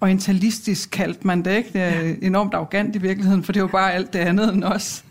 orientalistisk 0.00 0.90
kaldte 0.90 1.26
man 1.26 1.42
det, 1.44 1.56
ikke? 1.56 1.70
Det 1.72 1.82
er 1.82 2.14
enormt 2.22 2.54
arrogant 2.54 2.96
i 2.96 2.98
virkeligheden, 2.98 3.42
for 3.44 3.52
det 3.52 3.62
var 3.62 3.68
bare 3.68 3.92
alt 3.92 4.12
det 4.12 4.18
andet 4.18 4.54
end 4.54 4.64
os. 4.64 5.04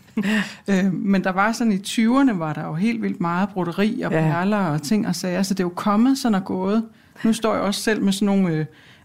Øh, 0.68 0.92
Men 0.92 1.24
der 1.24 1.32
var 1.32 1.52
sådan 1.52 1.72
i 1.72 1.76
20'erne, 1.76 2.32
var 2.32 2.52
der 2.52 2.66
jo 2.66 2.74
helt 2.74 3.02
vildt 3.02 3.20
meget 3.20 3.48
broderi 3.48 4.00
og 4.00 4.12
Ja. 4.12 4.20
perler 4.20 4.56
og 4.58 4.82
ting 4.82 5.06
og 5.08 5.14
sager, 5.16 5.42
så 5.42 5.54
det 5.54 5.60
er 5.60 5.64
jo 5.64 5.72
kommet 5.76 6.18
sådan 6.18 6.34
og 6.34 6.44
gået. 6.44 6.84
Nu 7.24 7.32
står 7.32 7.54
jeg 7.54 7.62
også 7.62 7.80
selv 7.82 8.02
med 8.02 8.12
sådan 8.12 8.26
nogle 8.26 8.48
øh, 8.54 8.64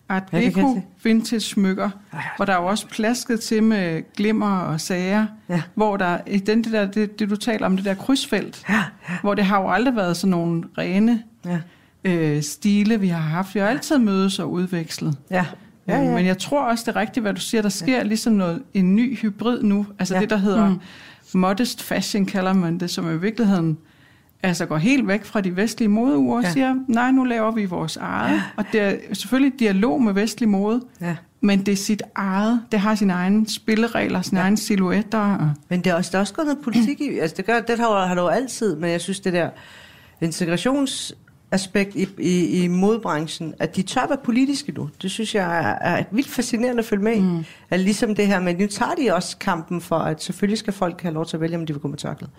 Art 0.10 0.24
Ja, 0.34 0.40
Deco 0.40 0.82
vintage 1.04 1.40
smykker, 1.40 1.90
hvor 2.36 2.46
der 2.46 2.54
er 2.54 2.62
jo 2.62 2.66
også 2.68 2.88
plasket 2.88 3.40
til 3.40 3.64
med 3.64 4.14
glimmer 4.16 4.58
og 4.58 4.82
sager, 4.82 5.26
Ja. 5.50 5.62
hvor 5.76 5.98
der 5.98 6.18
i 6.28 6.38
den 6.38 6.64
det 6.64 6.72
der 6.74 6.86
det, 6.92 7.20
det 7.20 7.30
du 7.30 7.36
taler 7.36 7.66
om 7.66 7.76
det 7.76 7.86
der 7.86 7.94
krydsfelt, 7.94 8.64
Ja, 8.70 8.74
ja. 9.10 9.14
hvor 9.22 9.34
det 9.34 9.46
har 9.46 9.62
jo 9.62 9.70
aldrig 9.70 9.96
været 9.96 10.18
sådan 10.18 10.32
nogle 10.32 10.64
rene 10.78 11.24
Ja. 11.46 11.60
øh, 12.04 12.42
stile 12.42 13.00
vi 13.00 13.08
har 13.08 13.20
haft. 13.22 13.56
Vi 13.56 13.60
har 13.60 13.68
altid 13.68 13.98
mødes 13.98 14.40
og 14.40 14.52
udvekslet. 14.52 15.18
Ja. 15.30 15.46
Ja, 15.98 16.02
ja. 16.04 16.12
Men 16.16 16.26
jeg 16.26 16.38
tror 16.38 16.62
også 16.64 16.84
det 16.88 16.96
er 16.96 17.00
rigtigt 17.00 17.24
hvad 17.24 17.34
du 17.34 17.42
siger, 17.42 17.62
der 17.62 17.70
sker 17.70 18.04
ligesom 18.04 18.34
noget 18.34 18.64
en 18.74 18.96
ny 18.96 19.18
hybrid 19.18 19.64
nu, 19.64 19.86
altså 20.00 20.16
Ja. 20.16 20.22
det 20.22 20.30
der 20.30 20.38
hedder 20.38 20.70
Mm. 20.70 20.80
modest 21.40 21.84
fashion 21.84 22.26
kalder 22.26 22.54
man 22.54 22.78
det, 22.78 22.90
som 22.90 23.14
i 23.14 23.18
virkeligheden 23.18 23.78
altså 24.44 24.66
går 24.66 24.78
helt 24.78 25.08
væk 25.08 25.26
fra 25.26 25.42
de 25.42 25.56
vestlige 25.56 25.90
modeuger 25.90 26.38
og 26.38 26.44
Ja. 26.44 26.52
siger, 26.52 26.76
nej, 26.88 27.12
nu 27.12 27.24
laver 27.24 27.52
vi 27.52 27.66
vores 27.66 27.98
eget. 27.98 28.42
Og 28.58 28.66
det 28.72 28.82
er 28.82 28.96
selvfølgelig 29.14 29.60
dialog 29.60 30.02
med 30.04 30.14
vestlig 30.14 30.50
mode, 30.50 30.82
ja. 31.02 31.16
men 31.42 31.66
det 31.66 31.72
er 31.72 31.76
sit 31.76 32.04
eget. 32.16 32.62
Det 32.72 32.80
har 32.80 32.96
sine 32.96 33.14
egne 33.14 33.50
spilleregler, 33.50 34.22
sine 34.22 34.40
ja. 34.40 34.46
egne 34.46 34.58
silhuetter. 34.58 35.20
Og, 35.36 35.52
Men 35.70 35.82
det 35.82 35.90
er 35.90 35.94
også, 35.96 36.10
der 36.12 36.18
er 36.18 36.22
også 36.22 36.34
gået 36.34 36.46
noget 36.48 36.60
politik 36.64 37.02
i. 37.02 37.20
Altså 37.20 37.38
det, 37.38 37.46
gør, 37.46 37.60
det 37.60 37.80
har, 37.80 38.06
har 38.06 38.16
du 38.16 38.28
altid, 38.28 38.76
men 38.76 38.90
jeg 38.92 39.02
synes 39.02 39.20
det 39.20 39.34
der 39.34 39.50
integrationsaspekt 41.52 41.96
i, 41.96 42.08
i, 42.18 42.64
i 42.64 42.68
modbranchen, 42.68 43.54
at 43.60 43.76
de 43.76 43.82
tør 43.82 44.08
være 44.08 44.18
politiske 44.24 44.72
nu. 44.72 44.90
Det 45.02 45.12
synes 45.12 45.36
jeg 45.36 45.60
er, 45.60 45.98
er 45.98 46.04
vildt 46.12 46.30
fascinerende 46.30 46.80
at 46.80 46.86
følge 46.86 47.04
med 47.04 47.16
i. 47.16 47.20
Mm. 47.20 47.46
At 47.70 47.80
ligesom 47.80 48.16
det 48.16 48.28
her, 48.28 48.40
men 48.40 48.56
nu 48.56 48.68
tager 48.68 48.96
de 48.96 49.16
også 49.16 49.38
kampen 49.38 49.82
for, 49.82 49.98
at 49.98 50.24
selvfølgelig 50.24 50.58
skal 50.58 50.74
folk 50.74 51.02
have 51.02 51.14
lov 51.14 51.26
til 51.26 51.38
at 51.38 51.42
vælge, 51.42 51.58
om 51.58 51.66
de 51.66 51.74
vil 51.74 51.82
gå 51.82 51.88
med 51.88 51.98
tørklæde. 51.98 52.32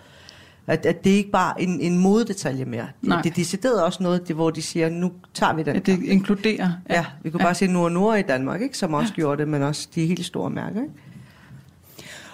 At, 0.67 0.85
at 0.85 1.03
det 1.03 1.09
ikke 1.09 1.31
bare 1.31 1.61
er 1.61 1.63
en, 1.63 1.79
en 1.81 1.97
modedetalje 1.97 2.65
mere. 2.65 2.87
Nej. 3.01 3.15
Det, 3.15 3.23
det 3.23 3.29
er 3.31 3.35
decideret 3.35 3.83
også 3.83 4.03
noget, 4.03 4.27
det, 4.27 4.35
hvor 4.35 4.49
de 4.49 4.61
siger, 4.61 4.89
nu 4.89 5.11
tager 5.33 5.53
vi 5.53 5.63
den. 5.63 5.75
at 5.75 5.85
det 5.85 6.03
inkluderer. 6.03 6.71
Ja, 6.89 7.05
vi 7.23 7.29
kunne 7.29 7.41
ja. 7.41 7.47
bare 7.47 7.55
se 7.55 7.67
Nord 7.67 7.91
Nord 7.91 8.19
i 8.19 8.21
Danmark, 8.21 8.61
ikke, 8.61 8.77
som 8.77 8.93
også 8.93 9.13
ja. 9.17 9.21
gjorde 9.21 9.41
det, 9.41 9.47
men 9.47 9.61
også 9.61 9.87
de 9.95 10.05
helt 10.05 10.25
store 10.25 10.49
mærker. 10.49 10.81
Ikke? 10.81 10.93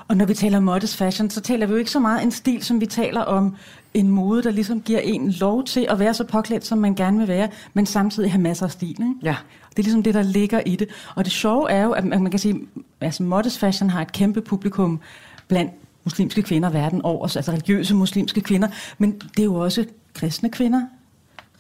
Og 0.10 0.18
når 0.18 0.26
vi 0.26 0.34
taler 0.34 0.60
modest 0.60 0.96
fashion, 0.96 1.30
så 1.30 1.42
taler 1.42 1.66
vi 1.66 1.72
jo 1.72 1.78
ikke 1.78 1.92
så 1.92 2.00
meget 2.00 2.24
en 2.24 2.32
stil, 2.32 2.64
som 2.64 2.82
vi 2.82 2.86
taler 2.86 3.22
om 3.22 3.56
en 3.94 4.08
mode, 4.08 4.44
der 4.44 4.52
ligesom 4.52 4.82
giver 4.82 5.00
en 5.00 5.32
lov 5.32 5.64
til 5.64 5.88
at 5.90 6.00
være 6.00 6.14
så 6.14 6.24
påklædt, 6.24 6.66
som 6.66 6.78
man 6.78 6.96
gerne 6.96 7.18
vil 7.18 7.28
være, 7.28 7.50
men 7.74 7.86
samtidig 7.86 8.32
have 8.32 8.42
masser 8.42 8.66
af 8.66 8.72
stil. 8.72 8.90
Ikke? 8.90 9.14
Ja. 9.24 9.36
Det 9.70 9.80
er 9.80 9.84
ligesom 9.84 10.04
det, 10.04 10.14
der 10.14 10.22
ligger 10.22 10.60
i 10.66 10.76
det. 10.76 10.90
Og 11.16 11.26
det 11.26 11.34
sjove 11.34 11.72
er 11.72 11.84
jo, 11.84 11.92
at 11.92 12.06
man 12.06 12.32
kan 12.32 12.40
sige, 12.40 12.60
altså 13.02 13.24
modest 13.24 13.60
fashion 13.60 13.90
har 13.90 14.02
et 14.02 14.12
kæmpe 14.12 14.42
publikum 14.42 15.00
blandt 15.48 15.72
muslimske 16.04 16.42
kvinder 16.42 16.70
verden 16.70 17.02
over, 17.02 17.24
altså 17.38 17.52
religiøse 17.52 17.96
muslimske 17.96 18.42
kvinder, 18.42 18.68
men 18.98 19.12
det 19.12 19.40
er 19.40 19.44
jo 19.44 19.56
også 19.56 19.86
kristne 20.14 20.50
kvinder, 20.50 20.82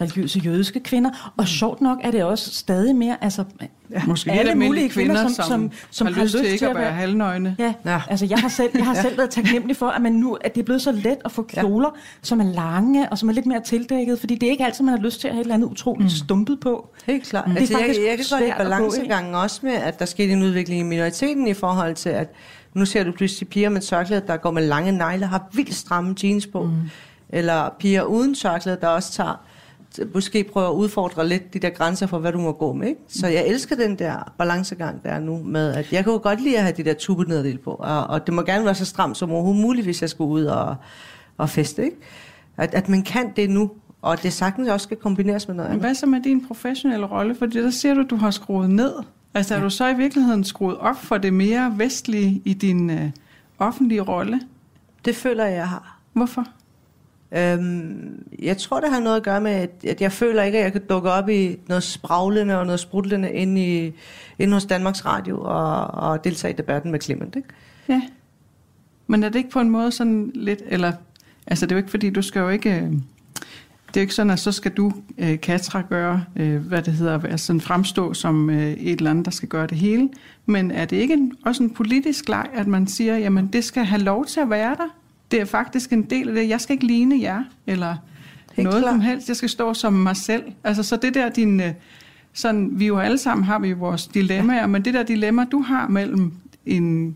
religiøse 0.01 0.39
jødiske 0.39 0.79
kvinder, 0.79 1.31
og 1.37 1.47
sjovt 1.47 1.81
nok 1.81 1.97
er 2.03 2.11
det 2.11 2.23
også 2.23 2.51
stadig 2.53 2.95
mere, 2.95 3.17
altså 3.21 3.43
Ja, 3.91 4.01
måske 4.07 4.31
alle 4.31 4.55
mulige 4.55 4.89
kvinder, 4.89 5.15
kvinder, 5.15 5.27
som, 5.27 5.45
som, 5.45 5.71
som, 5.71 5.71
som 5.91 6.13
har, 6.13 6.23
lyst 6.23 6.37
til 6.37 6.45
ikke 6.45 6.67
at 6.67 6.75
være 6.75 6.83
være 6.83 6.93
halvnøgne. 6.93 7.55
Ja, 7.59 7.73
Ja. 7.85 8.01
altså 8.09 8.25
jeg 8.25 8.39
har 8.39 8.49
selv, 8.49 8.69
jeg 8.75 8.85
har 8.85 8.93
selv 8.93 9.17
været 9.17 9.29
taknemmelig 9.29 9.77
for, 9.77 9.87
at 9.87 10.01
man 10.01 10.11
nu 10.11 10.33
at 10.33 10.55
det 10.55 10.61
er 10.61 10.65
blevet 10.65 10.81
så 10.81 10.91
let 10.91 11.17
at 11.25 11.31
få 11.31 11.43
kjoler, 11.43 11.89
ja. 11.95 11.99
som 12.21 12.39
er 12.39 12.43
lange 12.43 13.09
og 13.09 13.17
som 13.17 13.29
er 13.29 13.33
lidt 13.33 13.45
mere 13.45 13.61
tildækket, 13.61 14.19
fordi 14.19 14.35
det 14.35 14.47
er 14.47 14.51
ikke 14.51 14.65
altid, 14.65 14.83
man 14.85 14.97
har 14.97 15.03
lyst 15.03 15.21
til 15.21 15.27
at 15.27 15.33
have 15.33 15.41
et 15.41 15.45
eller 15.45 15.55
andet 15.55 15.67
utroligt 15.67 16.05
mm. 16.05 16.09
stumpet 16.09 16.59
på. 16.59 16.89
Helt 17.05 17.23
klart. 17.23 17.47
Mm. 17.47 17.51
Mm. 17.51 17.57
Altså, 17.57 17.73
Det 17.73 17.81
er 17.81 17.85
jeg, 17.85 17.95
faktisk 17.95 18.07
jeg 18.07 18.17
kan 18.17 18.25
godt 18.29 18.41
lide 18.43 18.53
balancegangen 18.57 19.35
også 19.35 19.59
med, 19.63 19.73
at 19.73 19.99
der 19.99 20.05
skete 20.05 20.33
en 20.33 20.43
udvikling 20.43 20.79
i 20.79 20.83
minoriteten 20.83 21.47
i 21.47 21.53
forhold 21.53 21.95
til, 21.95 22.09
at 22.09 22.33
nu 22.73 22.85
ser 22.85 23.03
du 23.03 23.11
pludselig 23.11 23.49
piger 23.49 23.69
med 23.69 23.81
tørklæde, 23.81 24.21
der 24.27 24.37
går 24.37 24.51
med 24.51 24.67
lange 24.67 24.91
negle, 24.91 25.25
har 25.25 25.49
vildt 25.53 25.75
stramme 25.75 26.15
jeans 26.23 26.47
på. 26.47 26.63
Mm. 26.63 26.71
Eller 27.29 27.69
piger 27.79 28.03
uden 28.03 28.35
tørklæde, 28.35 28.77
der 28.81 28.87
også 28.87 29.11
tager 29.11 29.41
måske 30.13 30.43
prøver 30.43 30.67
at 30.69 30.73
udfordre 30.73 31.27
lidt 31.27 31.53
de 31.53 31.59
der 31.59 31.69
grænser 31.69 32.07
for, 32.07 32.19
hvad 32.19 32.31
du 32.31 32.37
må 32.39 32.51
gå 32.51 32.73
med. 32.73 32.87
Ikke? 32.87 33.01
Så 33.07 33.27
jeg 33.27 33.47
elsker 33.47 33.75
den 33.75 33.99
der 33.99 34.33
balancegang, 34.37 35.03
der 35.03 35.09
er 35.09 35.19
nu 35.19 35.43
med, 35.43 35.73
at 35.73 35.93
jeg 35.93 36.03
kan 36.03 36.13
jo 36.13 36.19
godt 36.23 36.41
lide 36.43 36.57
at 36.57 36.63
have 36.63 36.73
de 36.77 36.83
der 36.83 36.93
tubernederdel 36.93 37.57
på, 37.57 37.71
og, 37.71 38.07
og 38.07 38.25
det 38.25 38.33
må 38.33 38.41
gerne 38.41 38.65
være 38.65 38.75
så 38.75 38.85
stramt 38.85 39.17
som 39.17 39.31
overhovedet 39.31 39.61
muligt, 39.61 39.85
hvis 39.85 40.01
jeg 40.01 40.09
skal 40.09 40.23
ud 40.23 40.45
og, 40.45 40.75
og 41.37 41.49
feste. 41.49 41.83
Ikke? 41.83 41.97
At, 42.57 42.73
at 42.73 42.89
man 42.89 43.01
kan 43.01 43.31
det 43.35 43.49
nu, 43.49 43.71
og 44.01 44.23
det 44.23 44.33
sagtens 44.33 44.69
også 44.69 44.83
skal 44.83 44.97
kombineres 44.97 45.47
med 45.47 45.55
noget 45.55 45.69
Men 45.69 45.73
andet. 45.75 45.87
hvad 45.87 45.95
så 45.95 46.05
med 46.05 46.21
din 46.23 46.47
professionelle 46.47 47.05
rolle? 47.05 47.35
For 47.35 47.45
der 47.45 47.69
ser 47.69 47.93
du, 47.93 48.01
at 48.01 48.09
du 48.09 48.15
har 48.15 48.31
skruet 48.31 48.69
ned. 48.69 48.93
Altså 49.33 49.55
er 49.55 49.61
du 49.61 49.69
så 49.69 49.87
i 49.87 49.95
virkeligheden 49.95 50.43
skruet 50.43 50.77
op 50.77 50.95
for 50.95 51.17
det 51.17 51.33
mere 51.33 51.73
vestlige 51.77 52.41
i 52.45 52.53
din 52.53 52.89
øh, 52.89 53.09
offentlige 53.59 54.01
rolle? 54.01 54.39
Det 55.05 55.15
føler 55.15 55.45
jeg, 55.45 55.55
jeg 55.55 55.69
har. 55.69 55.99
Hvorfor? 56.13 56.45
Øhm, 57.31 58.23
jeg 58.41 58.57
tror, 58.57 58.79
det 58.79 58.89
har 58.89 58.99
noget 58.99 59.17
at 59.17 59.23
gøre 59.23 59.41
med, 59.41 59.67
at, 59.83 60.01
jeg 60.01 60.11
føler 60.11 60.43
ikke, 60.43 60.57
at 60.57 60.63
jeg 60.63 60.71
kan 60.71 60.81
dukke 60.89 61.11
op 61.11 61.29
i 61.29 61.59
noget 61.67 61.83
spraglende 61.83 62.59
og 62.59 62.65
noget 62.65 62.79
sprudlende 62.79 63.31
inde, 63.31 63.85
i, 63.85 63.93
inde 64.39 64.53
hos 64.53 64.65
Danmarks 64.65 65.05
Radio 65.05 65.41
og, 65.41 65.85
og 65.87 66.23
deltage 66.23 66.53
i 66.53 66.57
debatten 66.57 66.91
med 66.91 67.01
Clement. 67.01 67.35
Ikke? 67.35 67.49
Ja. 67.89 68.01
Men 69.07 69.23
er 69.23 69.29
det 69.29 69.35
ikke 69.35 69.49
på 69.49 69.59
en 69.59 69.69
måde 69.69 69.91
sådan 69.91 70.31
lidt, 70.35 70.61
eller, 70.67 70.91
altså 71.47 71.65
det 71.65 71.71
er 71.71 71.75
jo 71.75 71.79
ikke 71.79 71.91
fordi, 71.91 72.09
du 72.09 72.21
skal 72.21 72.39
jo 72.39 72.49
ikke, 72.49 72.69
øh, 72.69 72.91
det 73.87 73.97
er 73.97 74.01
jo 74.01 74.01
ikke 74.01 74.15
sådan, 74.15 74.29
at 74.29 74.39
så 74.39 74.51
skal 74.51 74.71
du, 74.71 74.91
øh, 75.17 75.39
Katra, 75.39 75.81
gøre, 75.89 76.23
øh, 76.35 76.67
hvad 76.67 76.81
det 76.81 76.93
hedder, 76.93 77.17
være 77.17 77.37
sådan 77.37 77.61
fremstå 77.61 78.13
som 78.13 78.49
øh, 78.49 78.71
et 78.71 78.97
eller 78.97 79.09
andet, 79.09 79.25
der 79.25 79.31
skal 79.31 79.49
gøre 79.49 79.67
det 79.67 79.77
hele. 79.77 80.09
Men 80.45 80.71
er 80.71 80.85
det 80.85 80.97
ikke 80.97 81.13
en, 81.13 81.33
også 81.45 81.63
en 81.63 81.69
politisk 81.69 82.29
leg, 82.29 82.49
at 82.53 82.67
man 82.67 82.87
siger, 82.87 83.17
jamen 83.17 83.47
det 83.47 83.63
skal 83.63 83.83
have 83.85 84.01
lov 84.01 84.25
til 84.25 84.39
at 84.39 84.49
være 84.49 84.75
der? 84.75 84.98
Det 85.31 85.41
er 85.41 85.45
faktisk 85.45 85.93
en 85.93 86.01
del 86.01 86.27
af 86.29 86.35
det. 86.35 86.49
Jeg 86.49 86.61
skal 86.61 86.73
ikke 86.73 86.85
ligne 86.87 87.21
jer, 87.21 87.43
eller 87.67 87.95
Helt 88.53 88.65
noget 88.69 88.81
klart. 88.83 88.93
som 88.93 89.01
helst. 89.01 89.27
Jeg 89.27 89.35
skal 89.35 89.49
stå 89.49 89.73
som 89.73 89.93
mig 89.93 90.15
selv. 90.17 90.43
Altså 90.63 90.83
så 90.83 90.95
det 90.97 91.13
der 91.13 91.29
din, 91.29 91.59
øh, 91.61 91.71
sådan, 92.33 92.69
vi 92.73 92.87
jo 92.87 92.99
alle 92.99 93.17
sammen 93.17 93.43
har 93.45 93.59
vi 93.59 93.73
vores 93.73 94.07
dilemmaer, 94.07 94.67
men 94.67 94.85
det 94.85 94.93
der 94.93 95.03
dilemma, 95.03 95.45
du 95.51 95.61
har 95.61 95.87
mellem 95.87 96.31
en, 96.65 97.15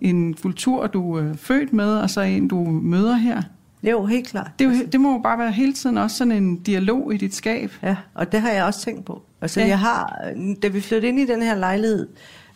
en 0.00 0.34
kultur, 0.34 0.86
du 0.86 1.12
er 1.16 1.34
født 1.34 1.72
med, 1.72 1.96
og 1.96 2.10
så 2.10 2.20
en, 2.20 2.48
du 2.48 2.64
møder 2.64 3.14
her, 3.16 3.42
Jo, 3.84 4.04
helt 4.06 4.28
klart. 4.28 4.50
det, 4.58 4.64
jo, 4.64 4.70
det 4.92 5.00
må 5.00 5.12
jo 5.12 5.18
bare 5.18 5.38
være 5.38 5.52
hele 5.52 5.72
tiden 5.72 5.98
også 5.98 6.16
sådan 6.16 6.32
en 6.32 6.56
dialog 6.56 7.14
i 7.14 7.16
dit 7.16 7.34
skab. 7.34 7.72
Ja, 7.82 7.96
og 8.14 8.32
det 8.32 8.40
har 8.40 8.50
jeg 8.50 8.64
også 8.64 8.80
tænkt 8.80 9.04
på. 9.04 9.22
Altså, 9.40 9.60
Ja. 9.60 9.66
ja. 9.66 9.70
jeg 9.70 9.78
har, 9.78 10.18
da 10.62 10.68
vi 10.68 10.80
flyttede 10.80 11.08
ind 11.08 11.18
i 11.20 11.26
den 11.26 11.42
her 11.42 11.54
lejlighed, 11.54 12.08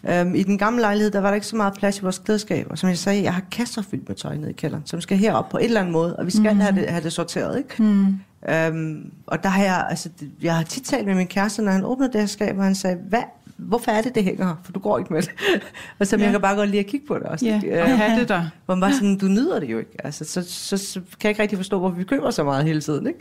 øhm, 0.09 0.35
i 0.35 0.43
den 0.43 0.59
gamle 0.59 0.81
lejlighed, 0.81 1.11
der 1.11 1.21
var 1.21 1.29
der 1.29 1.35
ikke 1.35 1.47
så 1.47 1.57
meget 1.57 1.75
plads 1.75 1.99
i 1.99 2.03
vores 2.03 2.19
klædeskab. 2.19 2.67
Og 2.71 2.79
som 2.79 2.89
jeg 2.89 2.99
sagde, 2.99 3.23
jeg 3.23 3.35
har 3.35 3.43
kasser 3.51 3.83
fyldt 3.83 4.09
med 4.09 4.17
tøj 4.17 4.37
nede 4.37 4.51
i 4.51 4.55
kælderen, 4.55 4.83
som 4.87 5.01
skal 5.01 5.17
herop 5.19 5.49
på 5.49 5.59
et 5.59 5.65
eller 5.65 5.81
andet 5.81 5.93
måde, 5.93 6.17
og 6.17 6.27
vi 6.27 6.31
skal 6.31 6.53
mm. 6.55 6.61
have, 6.61 6.75
det, 6.75 6.89
have 6.91 7.03
det 7.03 7.13
sorteret, 7.13 7.59
ikke? 7.59 7.83
Mm. 7.83 8.07
Øhm, 8.51 9.11
og 9.27 9.43
der 9.43 9.49
har 9.49 9.65
jeg, 9.65 9.87
altså, 9.91 10.09
jeg 10.43 10.57
har 10.57 10.63
tit 10.63 10.83
talt 10.85 11.07
med 11.07 11.15
min 11.15 11.27
kæreste, 11.27 11.63
når 11.63 11.73
han 11.73 11.85
åbnede 11.85 12.13
det 12.13 12.21
her 12.21 12.27
skab, 12.29 12.59
og 12.59 12.65
han 12.65 12.75
sagde, 12.75 12.97
hvad, 13.09 13.23
hvorfor 13.57 13.91
er 13.91 14.03
det, 14.03 14.15
det 14.15 14.25
hænger 14.25 14.47
her? 14.47 14.55
For 14.65 14.73
du 14.73 14.81
går 14.81 14.99
ikke 14.99 15.13
med 15.13 15.23
det. 15.23 15.31
og 15.99 16.07
så 16.07 16.17
Ja. 16.17 16.23
jeg 16.23 16.31
kan 16.33 16.41
bare 16.41 16.57
godt 16.57 16.69
lide 16.71 16.81
at 16.81 16.87
kigge 16.87 17.07
på 17.07 17.15
det 17.15 17.23
også. 17.23 17.47
Ja, 17.47 17.55
ikke? 17.55 17.83
og 17.83 17.91
Øh, 17.91 17.99
have 17.99 18.21
det 18.21 18.29
der. 18.29 18.43
hvor 18.67 18.75
man 18.75 18.81
bare 18.81 18.93
sådan, 18.93 19.19
du 19.19 19.27
nyder 19.27 19.61
det 19.61 19.71
jo 19.71 19.79
ikke. 19.79 19.91
Altså, 20.05 20.25
så, 20.25 20.43
så, 20.49 20.77
så 20.77 20.95
kan 20.95 21.05
jeg 21.23 21.31
ikke 21.31 21.43
rigtig 21.43 21.59
forstå, 21.59 21.79
hvorfor 21.79 21.97
vi 21.97 22.05
køber 22.05 22.31
så 22.31 22.45
meget 22.45 22.65
hele 22.65 22.81
tiden. 22.81 23.07
Ikke? 23.07 23.19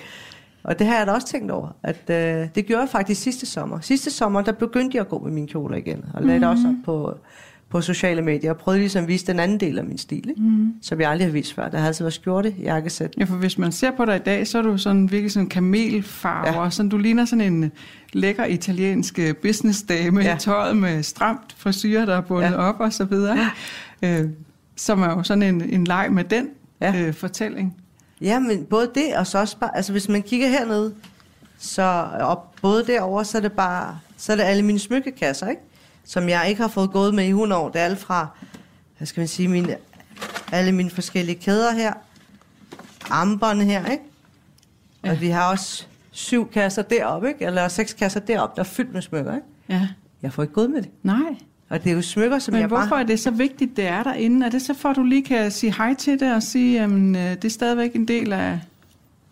Og 0.65 0.79
det 0.79 0.87
har 0.87 0.97
jeg 0.97 1.07
da 1.07 1.11
også 1.11 1.27
tænkt 1.27 1.51
over. 1.51 1.75
At, 1.83 2.09
øh, 2.09 2.47
det 2.55 2.65
gjorde 2.65 2.81
jeg 2.81 2.89
faktisk 2.89 3.21
sidste 3.21 3.45
sommer. 3.45 3.79
Sidste 3.79 4.11
sommer, 4.11 4.41
der 4.41 4.51
begyndte 4.51 4.95
jeg 4.97 5.01
at 5.01 5.09
gå 5.09 5.19
med 5.19 5.31
mine 5.31 5.47
kjoler 5.47 5.77
igen. 5.77 6.05
Og 6.13 6.23
lagde 6.23 6.39
mm-hmm. 6.39 6.51
også 6.51 6.67
op 6.67 6.85
på, 6.85 7.17
på 7.69 7.81
sociale 7.81 8.21
medier, 8.21 8.51
og 8.51 8.57
prøvede 8.57 8.79
ligesom 8.79 9.03
at 9.03 9.07
vise 9.07 9.27
den 9.27 9.39
anden 9.39 9.59
del 9.59 9.77
af 9.77 9.85
min 9.85 9.97
stil, 9.97 10.29
ikke? 10.29 10.41
Mm. 10.41 10.73
som 10.81 11.01
jeg 11.01 11.09
aldrig 11.09 11.27
har 11.27 11.31
vist 11.31 11.53
før. 11.53 11.69
Der 11.69 11.77
har 11.77 11.87
altid 11.87 12.03
været 12.05 12.13
skjorte, 12.13 12.55
jakkesæt. 12.63 13.13
Ja, 13.17 13.23
for 13.23 13.35
hvis 13.35 13.57
man 13.57 13.71
ser 13.71 13.91
på 13.91 14.05
dig 14.05 14.15
i 14.15 14.19
dag, 14.19 14.47
så 14.47 14.57
er 14.57 14.61
du 14.61 14.77
sådan 14.77 15.11
virkelig 15.11 15.31
sådan 15.31 15.49
kamelfarver. 15.49 16.63
Ja. 16.63 16.69
Sådan, 16.69 16.89
du 16.89 16.97
ligner 16.97 17.25
sådan 17.25 17.53
en 17.53 17.71
lækker 18.13 18.45
italiensk 18.45 19.19
businessdame 19.41 20.21
ja. 20.21 20.35
i 20.35 20.39
tøjet 20.39 20.77
med 20.77 21.03
stramt 21.03 21.55
frisyr, 21.57 22.05
der 22.05 22.15
er 22.15 22.21
bundet 22.21 22.51
ja. 22.51 22.57
op 22.57 22.79
og 22.79 22.93
så 22.93 23.05
videre. 23.05 23.37
Ja. 24.01 24.21
Øh, 24.21 24.29
som 24.75 25.01
er 25.01 25.09
jo 25.09 25.23
sådan 25.23 25.43
en, 25.43 25.61
en 25.61 25.83
leg 25.83 26.07
med 26.11 26.23
den 26.23 26.47
ja. 26.81 27.01
øh, 27.01 27.13
fortælling. 27.13 27.75
Ja, 28.25 28.39
men 28.39 28.65
både 28.65 28.91
det 28.95 29.17
og 29.17 29.27
så 29.27 29.37
også 29.39 29.57
bare, 29.57 29.75
altså 29.75 29.91
hvis 29.91 30.09
man 30.09 30.21
kigger 30.21 30.47
hernede, 30.47 30.93
så 31.57 31.83
op, 32.19 32.55
både 32.61 32.87
derover 32.87 33.23
så 33.23 33.37
er 33.37 33.41
det 33.41 33.51
bare, 33.51 33.99
så 34.17 34.31
er 34.31 34.35
det 34.35 34.43
alle 34.43 34.63
mine 34.63 34.79
smykkekasser, 34.79 35.47
ikke? 35.47 35.61
Som 36.05 36.29
jeg 36.29 36.49
ikke 36.49 36.61
har 36.61 36.67
fået 36.67 36.91
gået 36.91 37.13
med 37.13 37.25
i 37.25 37.29
100 37.29 37.61
år. 37.61 37.69
Det 37.69 37.81
er 37.81 37.85
alt 37.85 37.99
fra, 37.99 38.27
hvad 38.97 39.05
skal 39.05 39.21
man 39.21 39.27
sige, 39.27 39.47
mine, 39.47 39.75
alle 40.51 40.71
mine 40.71 40.89
forskellige 40.89 41.39
kæder 41.39 41.71
her, 41.71 41.93
armbånd 43.09 43.61
her, 43.61 43.85
ikke? 43.91 44.03
Ja. 45.03 45.11
Og 45.11 45.21
vi 45.21 45.29
har 45.29 45.51
også 45.51 45.85
syv 46.11 46.51
kasser 46.51 46.81
deroppe, 46.81 47.27
ikke? 47.27 47.45
Eller 47.45 47.67
seks 47.67 47.93
kasser 47.93 48.19
deroppe, 48.19 48.55
der 48.55 48.61
er 48.61 48.67
fyldt 48.69 48.93
med 48.93 49.01
smykker, 49.01 49.35
ikke? 49.35 49.47
Ja. 49.69 49.87
Jeg 50.21 50.33
får 50.33 50.43
ikke 50.43 50.53
gået 50.53 50.69
med 50.69 50.81
det. 50.81 50.89
Nej. 51.03 51.35
Og 51.69 51.83
det 51.83 51.91
er 51.91 51.95
jo 51.95 52.01
smykker, 52.01 52.39
som 52.39 52.51
Men 52.51 52.61
jeg 52.61 52.67
hvorfor 52.67 52.89
bare... 52.89 53.01
er 53.01 53.05
det 53.05 53.19
så 53.19 53.31
vigtigt, 53.31 53.77
det 53.77 53.87
er 53.87 54.03
derinde? 54.03 54.45
Er 54.45 54.49
det 54.49 54.61
så 54.61 54.73
for, 54.73 54.89
at 54.89 54.95
du 54.95 55.03
lige 55.03 55.23
kan 55.23 55.51
sige 55.51 55.73
hej 55.77 55.93
til 55.93 56.19
det 56.19 56.33
og 56.33 56.43
sige, 56.43 56.81
at 56.81 56.89
det 57.41 57.45
er 57.45 57.49
stadigvæk 57.49 57.95
en 57.95 58.07
del 58.07 58.33
af, 58.33 58.59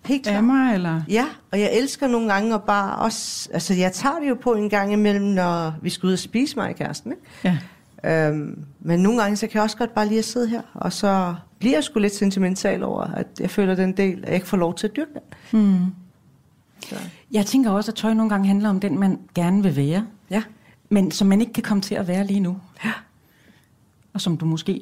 Helt 0.06 0.28
af 0.28 0.44
mig? 0.44 0.74
Eller? 0.74 1.02
Ja, 1.10 1.26
og 1.52 1.60
jeg 1.60 1.70
elsker 1.74 2.08
nogle 2.08 2.34
gange 2.34 2.54
at 2.54 2.64
bare 2.64 2.96
også... 2.96 3.50
Altså, 3.54 3.74
jeg 3.74 3.92
tager 3.92 4.20
det 4.20 4.30
jo 4.30 4.36
på 4.36 4.54
en 4.54 4.70
gang 4.70 4.94
imellem, 4.94 5.26
når 5.26 5.74
vi 5.82 5.90
skal 5.90 6.08
ud 6.08 6.14
og 6.14 6.20
spise 6.20 6.56
mig 6.56 6.70
i 6.70 6.74
kæresten, 6.74 7.12
ikke? 7.12 7.60
Ja. 8.04 8.28
Øhm, 8.28 8.66
men 8.80 9.00
nogle 9.00 9.22
gange, 9.22 9.36
så 9.36 9.48
kan 9.48 9.56
jeg 9.56 9.64
også 9.64 9.78
godt 9.78 9.94
bare 9.94 10.08
lige 10.08 10.20
at 10.20 10.26
sidde 10.26 10.48
her, 10.48 10.62
og 10.74 10.94
så 10.94 11.36
bliver 11.60 11.76
jeg 11.76 11.84
sgu 11.84 12.00
lidt 12.00 12.16
sentimental 12.16 12.84
over, 12.84 13.02
at 13.02 13.28
jeg 13.40 13.50
føler 13.50 13.76
den 13.76 13.98
del, 13.98 14.20
at 14.24 14.28
jeg 14.28 14.36
ikke 14.36 14.48
får 14.48 14.58
lov 14.58 14.76
til 14.76 14.88
at 14.88 14.96
dyrke 14.96 15.12
den. 15.14 15.22
Hmm. 15.60 15.86
Så. 16.90 16.96
Jeg 17.32 17.46
tænker 17.46 17.72
også, 17.72 17.92
at 17.92 17.96
tøj 17.96 18.14
nogle 18.14 18.30
gange 18.30 18.48
handler 18.48 18.70
om 18.70 18.80
den, 18.80 19.00
man 19.00 19.20
gerne 19.36 19.64
vil 19.64 19.76
være, 19.76 20.06
Ja. 20.30 20.44
Men 20.94 21.12
som 21.12 21.28
man 21.28 21.42
ikke 21.42 21.54
kan 21.54 21.64
komme 21.64 21.82
til 21.82 21.96
at 21.96 22.08
være 22.08 22.28
lige 22.28 22.40
nu. 22.40 22.58
Ja. 22.86 22.92
Og 24.14 24.22
som 24.22 24.38
du 24.38 24.46
måske, 24.46 24.82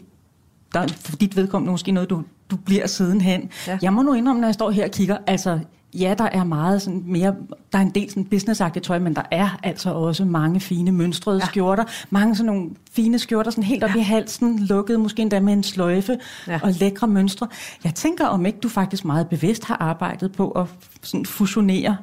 der 0.74 0.80
er 0.80 0.88
for 0.88 1.16
dit 1.16 1.36
vedkommende 1.36 1.72
måske 1.72 1.92
noget, 1.92 2.10
du, 2.10 2.24
du 2.52 2.56
bliver 2.56 2.88
sidenhen. 2.88 3.50
Ja. 3.68 3.78
Jeg 3.82 3.94
må 3.94 4.02
nu 4.02 4.14
indrømme, 4.14 4.42
når 4.42 4.48
jeg 4.48 4.54
står 4.54 4.72
her 4.72 4.84
og 4.86 4.92
kigger, 4.92 5.18
altså 5.28 5.60
ja, 5.94 6.16
der 6.18 6.24
er 6.24 6.44
meget 6.44 6.82
sådan 6.82 7.04
mere, 7.06 7.36
der 7.72 7.78
er 7.78 7.82
en 7.82 7.90
del 7.90 8.10
sådan 8.10 8.26
businessagtigt 8.26 8.86
tøj, 8.86 9.00
men 9.00 9.16
der 9.16 9.22
er 9.32 9.60
altså 9.64 9.94
også 9.94 10.26
mange 10.26 10.60
fine 10.60 10.92
mønstrede 10.92 11.38
Ja. 11.38 11.46
skjorter. 11.46 11.84
Mange 12.10 12.36
sådan 12.36 12.46
nogle 12.46 12.70
fine 12.92 13.20
skjorter, 13.20 13.52
sådan 13.52 13.64
helt 13.64 13.84
op 13.84 13.90
ja. 13.90 14.00
i 14.00 14.04
halsen, 14.04 14.60
lukket 14.60 15.00
måske 15.00 15.22
endda 15.22 15.40
med 15.40 15.54
en 15.54 15.64
sløjfe 15.64 16.18
Ja. 16.48 16.52
ja. 16.54 16.60
og 16.64 16.72
lækre 16.72 17.08
mønstre. 17.08 17.48
Jeg 17.84 17.96
tænker, 17.96 18.26
om 18.28 18.46
ikke 18.46 18.60
du 18.60 18.70
faktisk 18.70 19.06
meget 19.06 19.28
bevidst 19.30 19.66
har 19.66 19.78
arbejdet 19.80 20.32
på 20.32 20.52
at 20.52 20.66
sådan 21.02 21.26
fusionere 21.26 21.98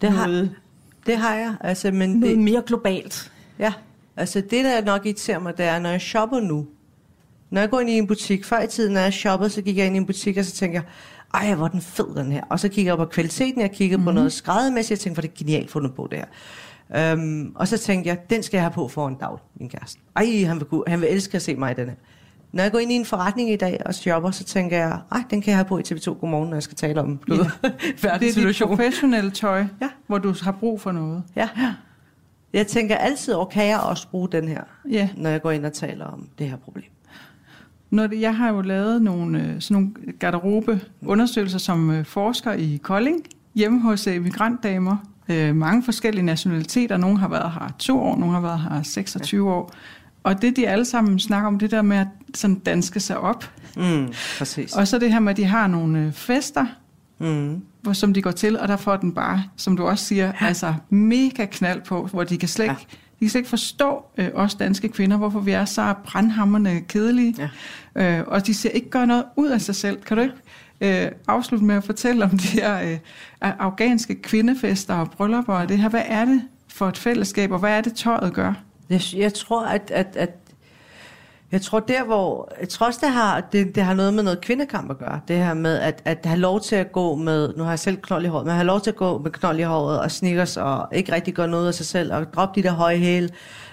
Det 0.00 0.10
har, 0.12 0.26
noget, 0.26 0.50
det 1.06 1.16
har 1.16 1.34
jeg. 1.34 1.54
Altså, 1.60 1.90
men 1.90 2.10
noget 2.10 2.36
det, 2.36 2.44
mere 2.44 2.62
globalt. 2.66 3.32
ja. 3.58 3.72
altså, 4.16 4.40
det, 4.40 4.64
der 4.64 4.84
nok 4.84 5.06
irriterer 5.06 5.38
mig, 5.38 5.56
det 5.58 5.66
er, 5.66 5.78
når 5.78 5.90
jeg 5.90 6.00
shopper 6.00 6.40
nu. 6.40 6.66
Når 7.50 7.60
jeg 7.60 7.70
går 7.70 7.80
ind 7.80 7.90
i 7.90 7.98
en 7.98 8.06
butik, 8.06 8.44
før 8.44 8.60
i 8.60 8.66
tiden, 8.66 8.92
når 8.92 9.00
jeg 9.00 9.12
shoppede, 9.12 9.50
så 9.50 9.62
gik 9.62 9.76
jeg 9.76 9.86
ind 9.86 9.94
i 9.94 9.98
en 9.98 10.06
butik, 10.06 10.36
og 10.36 10.44
så 10.44 10.52
tænker 10.52 10.80
jeg, 10.80 10.84
ej, 11.42 11.54
hvor 11.54 11.64
er 11.64 11.68
den 11.68 11.80
fed, 11.80 12.14
den 12.16 12.32
her. 12.32 12.42
Og 12.50 12.60
så 12.60 12.68
kigger 12.68 12.92
jeg 12.92 12.98
på 12.98 13.04
kvaliteten, 13.04 13.60
jeg 13.60 13.70
kigger 13.70 13.96
mm-hmm. 13.96 14.04
på 14.06 14.12
noget 14.12 14.32
skræddermæssigt, 14.32 14.90
jeg 14.90 14.98
tænker, 14.98 15.14
hvor 15.14 15.28
er 15.28 15.30
det 15.30 15.38
genialt 15.38 15.70
fundet 15.70 15.94
på 15.94 16.08
det 16.10 16.18
her. 16.18 16.26
Um, 17.14 17.52
og 17.54 17.68
så 17.68 17.78
tænkte 17.78 18.08
jeg, 18.08 18.18
den 18.30 18.42
skal 18.42 18.56
jeg 18.56 18.64
have 18.64 18.72
på 18.72 18.88
for 18.88 19.08
en 19.08 19.14
dag, 19.14 19.36
min 19.60 19.68
kæreste. 19.68 20.00
Ej, 20.16 20.44
han 20.46 20.56
vil, 20.56 20.64
kunne- 20.66 20.84
han 20.86 21.00
vil 21.00 21.08
elske 21.12 21.36
at 21.36 21.42
se 21.42 21.54
mig 21.56 21.70
i 21.70 21.74
den 21.74 21.88
her. 21.88 21.96
Når 22.54 22.62
jeg 22.62 22.72
går 22.72 22.78
ind 22.78 22.92
i 22.92 22.94
en 22.94 23.04
forretning 23.04 23.50
i 23.50 23.56
dag 23.56 23.80
og 23.86 23.94
shopper, 23.94 24.30
så 24.30 24.44
tænker 24.44 24.76
jeg, 24.78 24.98
ej, 25.12 25.22
den 25.30 25.40
kan 25.42 25.50
jeg 25.50 25.56
have 25.58 25.64
på 25.64 25.78
i 25.78 25.82
TV2 25.88 26.04
Godmorgen, 26.20 26.48
når 26.48 26.56
jeg 26.56 26.62
skal 26.62 26.76
tale 26.76 27.00
om 27.00 27.16
du 27.28 27.34
ved, 27.34 27.44
Det 27.62 28.04
er 28.04 28.18
dit 28.52 28.62
professionelle 28.62 29.30
tøj, 29.30 29.64
Ja. 29.82 29.88
hvor 30.06 30.18
du 30.18 30.34
har 30.42 30.52
brug 30.52 30.80
for 30.80 30.92
noget. 30.92 31.22
Ja. 31.36 31.48
Jeg 32.52 32.66
tænker 32.66 32.96
altid, 32.96 33.34
og 33.34 33.48
kan 33.50 33.66
jeg 33.66 33.78
også 33.80 34.08
bruge 34.08 34.28
den 34.32 34.48
her, 34.48 34.60
Ja. 34.90 35.08
når 35.16 35.30
jeg 35.30 35.42
går 35.42 35.50
ind 35.50 35.66
og 35.66 35.72
taler 35.72 36.04
om 36.04 36.28
det 36.38 36.48
her 36.48 36.56
problem. 36.56 36.84
Når 37.90 38.06
det, 38.06 38.20
jeg 38.20 38.36
har 38.36 38.52
jo 38.52 38.60
lavet 38.60 39.02
nogle, 39.02 39.42
øh, 39.42 39.60
sådan 39.60 39.74
nogle 39.82 40.12
garderobeundersøgelser 40.18 41.58
som 41.58 41.90
øh, 41.90 42.04
forsker 42.04 42.52
i 42.52 42.80
Kolding, 42.82 43.20
hjemme 43.54 43.80
hos 43.80 44.06
øh, 44.06 44.22
migrantdamer. 44.22 44.96
Øh, 45.28 45.56
mange 45.56 45.82
forskellige 45.82 46.24
nationaliteter. 46.24 46.96
Nogle 46.96 47.18
har 47.18 47.28
været 47.28 47.52
her 47.52 47.68
to 47.78 48.00
år, 48.00 48.16
nogle 48.16 48.34
har 48.34 48.40
været 48.40 48.60
her 48.60 48.82
26 48.82 49.52
år. 49.52 49.70
Og 50.22 50.42
det, 50.42 50.56
de 50.56 50.68
alle 50.68 50.84
sammen 50.84 51.18
snakker 51.18 51.46
om, 51.46 51.58
det 51.58 51.70
der 51.70 51.82
med 51.82 51.96
at 51.96 52.06
sådan 52.34 52.58
danske 52.58 53.00
sig 53.00 53.18
op. 53.18 53.50
Mm, 53.76 54.12
præcis. 54.38 54.72
Og 54.72 54.88
så 54.88 54.98
det 54.98 55.12
her 55.12 55.20
med, 55.20 55.30
at 55.30 55.36
de 55.36 55.44
har 55.44 55.66
nogle 55.66 55.98
øh, 55.98 56.12
fester, 56.12 56.66
Mm. 57.18 57.62
hvor, 57.82 57.92
som 57.92 58.14
de 58.14 58.22
går 58.22 58.30
til, 58.30 58.58
og 58.58 58.68
der 58.68 58.76
får 58.76 58.96
den 58.96 59.12
bare, 59.14 59.44
som 59.56 59.76
du 59.76 59.86
også 59.86 60.04
siger, 60.04 60.26
ja. 60.26 60.46
altså 60.46 60.74
mega 60.90 61.44
knald 61.46 61.80
på, 61.82 62.06
hvor 62.12 62.24
de 62.24 62.36
kan 62.38 62.48
slet 62.48 62.64
ikke, 62.64 62.74
Ja. 62.74 62.96
de 63.20 63.24
kan 63.24 63.28
slet 63.28 63.38
ikke 63.38 63.48
forstå 63.50 64.04
øh, 64.18 64.28
os 64.34 64.54
danske 64.54 64.88
kvinder, 64.88 65.16
hvorfor 65.16 65.40
vi 65.40 65.50
er 65.50 65.64
så 65.64 65.94
brandhammerne 66.04 66.80
kedelige, 66.80 67.48
ja. 67.96 68.18
øh, 68.20 68.24
og 68.26 68.46
de 68.46 68.54
ser 68.54 68.70
ikke 68.70 68.90
gøre 68.90 69.06
noget 69.06 69.24
ud 69.36 69.48
af 69.48 69.60
sig 69.60 69.74
selv. 69.74 70.02
Kan 70.02 70.16
du 70.16 70.22
ikke 70.22 70.34
øh, 71.04 71.10
afslutte 71.28 71.64
med 71.66 71.74
at 71.74 71.84
fortælle 71.84 72.24
om 72.24 72.30
de 72.30 72.46
her 72.48 72.82
øh, 72.82 72.98
afghanske 73.40 74.14
kvindefester 74.22 74.94
og 74.94 75.10
bryllupper 75.10 75.54
og 75.54 75.68
det 75.68 75.78
her? 75.78 75.88
Hvad 75.88 76.02
er 76.06 76.24
det 76.24 76.42
for 76.68 76.88
et 76.88 76.98
fællesskab, 76.98 77.52
og 77.52 77.58
hvad 77.58 77.70
er 77.76 77.80
det 77.80 77.94
tøjet 77.94 78.32
gør? 78.32 78.52
Jeg, 78.90 79.00
jeg 79.16 79.34
tror, 79.34 79.66
at, 79.66 79.90
at, 79.94 80.16
at 80.16 80.30
jeg 81.54 81.62
tror 81.62 81.80
der, 81.80 82.04
hvor... 82.04 82.52
Jeg 82.60 82.68
tror 82.68 82.86
også, 82.86 83.00
det 83.02 83.12
har, 83.12 83.40
det, 83.40 83.74
det 83.74 83.82
har 83.82 83.94
noget 83.94 84.14
med 84.14 84.22
noget 84.22 84.40
kvindekamp 84.40 84.90
at 84.90 84.98
gøre. 84.98 85.20
Det 85.28 85.36
her 85.36 85.54
med 85.54 85.78
at, 85.78 86.02
at 86.04 86.18
have 86.24 86.40
lov 86.40 86.60
til 86.60 86.76
at 86.76 86.92
gå 86.92 87.14
med... 87.14 87.54
Nu 87.56 87.62
har 87.62 87.70
jeg 87.70 87.78
selv 87.78 87.96
knold 87.96 88.24
i 88.24 88.28
håret, 88.28 88.46
men 88.46 88.54
have 88.54 88.66
lov 88.66 88.80
til 88.80 88.90
at 88.90 88.96
gå 88.96 89.18
med 89.18 89.30
knold 89.30 89.58
i 89.58 89.62
håret 89.62 90.00
og 90.00 90.10
sneakers 90.10 90.56
og 90.56 90.88
ikke 90.92 91.12
rigtig 91.12 91.34
gøre 91.34 91.48
noget 91.48 91.68
af 91.68 91.74
sig 91.74 91.86
selv 91.86 92.12
og 92.14 92.32
droppe 92.34 92.60
de 92.60 92.68
der 92.68 92.72
høje 92.72 92.96
hæle, 92.96 93.28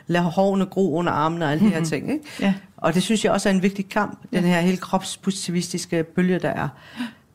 lade 0.08 0.24
hårene 0.24 0.66
gro 0.66 0.96
under 0.96 1.12
armene 1.12 1.46
og 1.46 1.52
alle 1.52 1.66
de 1.66 1.70
her 1.70 1.84
ting. 1.84 2.12
Ikke? 2.12 2.26
Ja. 2.40 2.54
Og 2.78 2.94
det 2.94 3.04
synes 3.04 3.26
jeg 3.26 3.32
også 3.32 3.50
er 3.50 3.54
en 3.54 3.64
vigtig 3.64 3.90
kamp, 3.90 4.20
den 4.34 4.44
her 4.44 4.62
helt 4.62 4.82
kropspositivistiske 4.82 6.04
bølge, 6.04 6.40
der 6.40 6.50
er. 6.50 6.68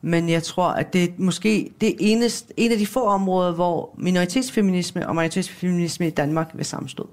Men 0.01 0.29
jeg 0.29 0.43
tror, 0.43 0.67
at 0.67 0.93
det 0.93 1.03
er 1.03 1.07
måske 1.17 1.71
det 1.81 1.95
eneste, 1.99 2.53
en 2.57 2.71
af 2.71 2.77
de 2.77 2.87
få 2.87 3.05
områder, 3.05 3.51
hvor 3.51 3.95
minoritetsfeminisme 3.97 5.07
og 5.07 5.15
majoritetsfeminisme 5.15 6.07
i 6.07 6.09
Danmark 6.09 6.51
vil 6.53 6.65
sammenstå. 6.65 7.09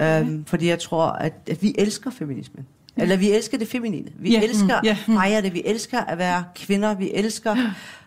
Um, 0.00 0.44
fordi 0.46 0.68
jeg 0.68 0.78
tror, 0.78 1.06
at, 1.06 1.32
at 1.50 1.62
vi 1.62 1.74
elsker 1.78 2.10
feminismen. 2.10 2.66
Eller 2.96 3.16
vi 3.16 3.30
elsker 3.32 3.58
det 3.58 3.68
feminine. 3.68 4.08
Vi 4.18 4.30
Ja, 4.32 4.40
elsker 4.42 4.80
mm, 4.80 4.86
ja, 4.86 4.96
fejre 5.06 5.42
det. 5.42 5.54
Vi 5.54 5.62
elsker 5.64 6.00
at 6.00 6.18
være 6.18 6.44
kvinder. 6.54 6.94
Vi 6.94 7.10
elsker 7.14 7.56